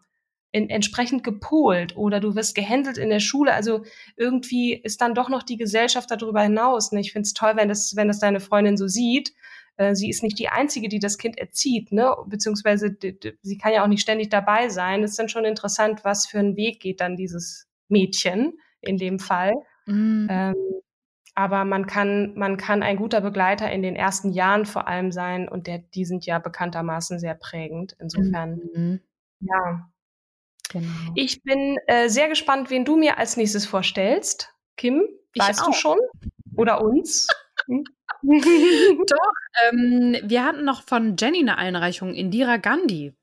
[0.55, 3.52] in, entsprechend gepolt oder du wirst gehändelt in der Schule.
[3.52, 3.84] Also
[4.16, 6.92] irgendwie ist dann doch noch die Gesellschaft darüber hinaus.
[6.92, 7.00] Ne?
[7.00, 9.34] Ich finde es toll, wenn das, wenn das deine Freundin so sieht.
[9.76, 12.14] Äh, sie ist nicht die Einzige, die das Kind erzieht, ne?
[12.28, 12.96] Beziehungsweise
[13.42, 15.02] sie kann ja auch nicht ständig dabei sein.
[15.02, 19.18] Es ist dann schon interessant, was für einen Weg geht dann dieses Mädchen in dem
[19.18, 19.55] Fall.
[19.86, 20.28] Mhm.
[20.30, 20.55] Ähm,
[21.34, 25.48] aber man kann, man kann ein guter Begleiter in den ersten Jahren vor allem sein
[25.48, 27.96] und der, die sind ja bekanntermaßen sehr prägend.
[27.98, 29.00] Insofern, Mhm.
[29.40, 29.90] ja.
[30.70, 30.88] Genau.
[31.14, 34.50] Ich bin äh, sehr gespannt, wen du mir als nächstes vorstellst.
[34.76, 35.98] Kim, Ich weißt du schon?
[36.56, 37.28] Oder uns?
[37.66, 37.84] Hm?
[39.70, 43.14] Ähm, wir hatten noch von Jenny eine Einreichung, Indira Gandhi.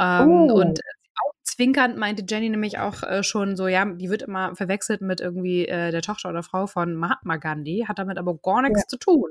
[0.00, 0.54] Ähm, Oh.
[0.60, 0.80] Und
[1.22, 5.20] auch zwinkernd meinte Jenny nämlich auch äh, schon so, ja, die wird immer verwechselt mit
[5.20, 8.96] irgendwie äh, der Tochter oder Frau von Mahatma Gandhi, hat damit aber gar nichts zu
[8.96, 9.30] tun.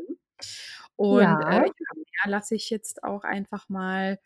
[0.95, 1.39] Und Ja.
[1.63, 4.19] äh, ja, lasse ich jetzt auch einfach mal,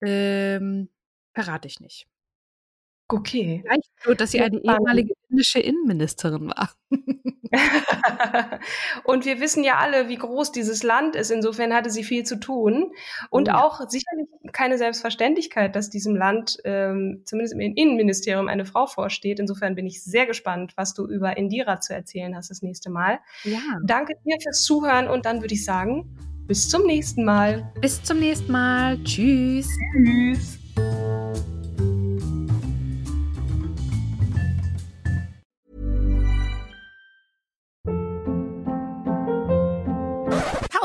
[0.00, 0.88] ähm,
[1.34, 2.06] verrate ich nicht.
[3.12, 3.60] Okay.
[3.62, 6.70] Vielleicht nur, dass sie eine ehemalige indische Innenministerin war.
[9.04, 11.30] und wir wissen ja alle, wie groß dieses Land ist.
[11.30, 12.92] Insofern hatte sie viel zu tun.
[13.30, 13.62] Und ja.
[13.64, 19.38] auch sicherlich keine Selbstverständlichkeit, dass diesem Land ähm, zumindest im Innenministerium eine Frau vorsteht.
[19.38, 23.20] Insofern bin ich sehr gespannt, was du über Indira zu erzählen hast das nächste Mal.
[23.44, 23.58] ja.
[23.84, 27.72] Danke dir fürs Zuhören und dann würde ich sagen, bis zum nächsten Mal.
[27.80, 28.98] Bis zum nächsten Mal.
[29.04, 29.68] Tschüss.
[29.92, 30.58] Tschüss.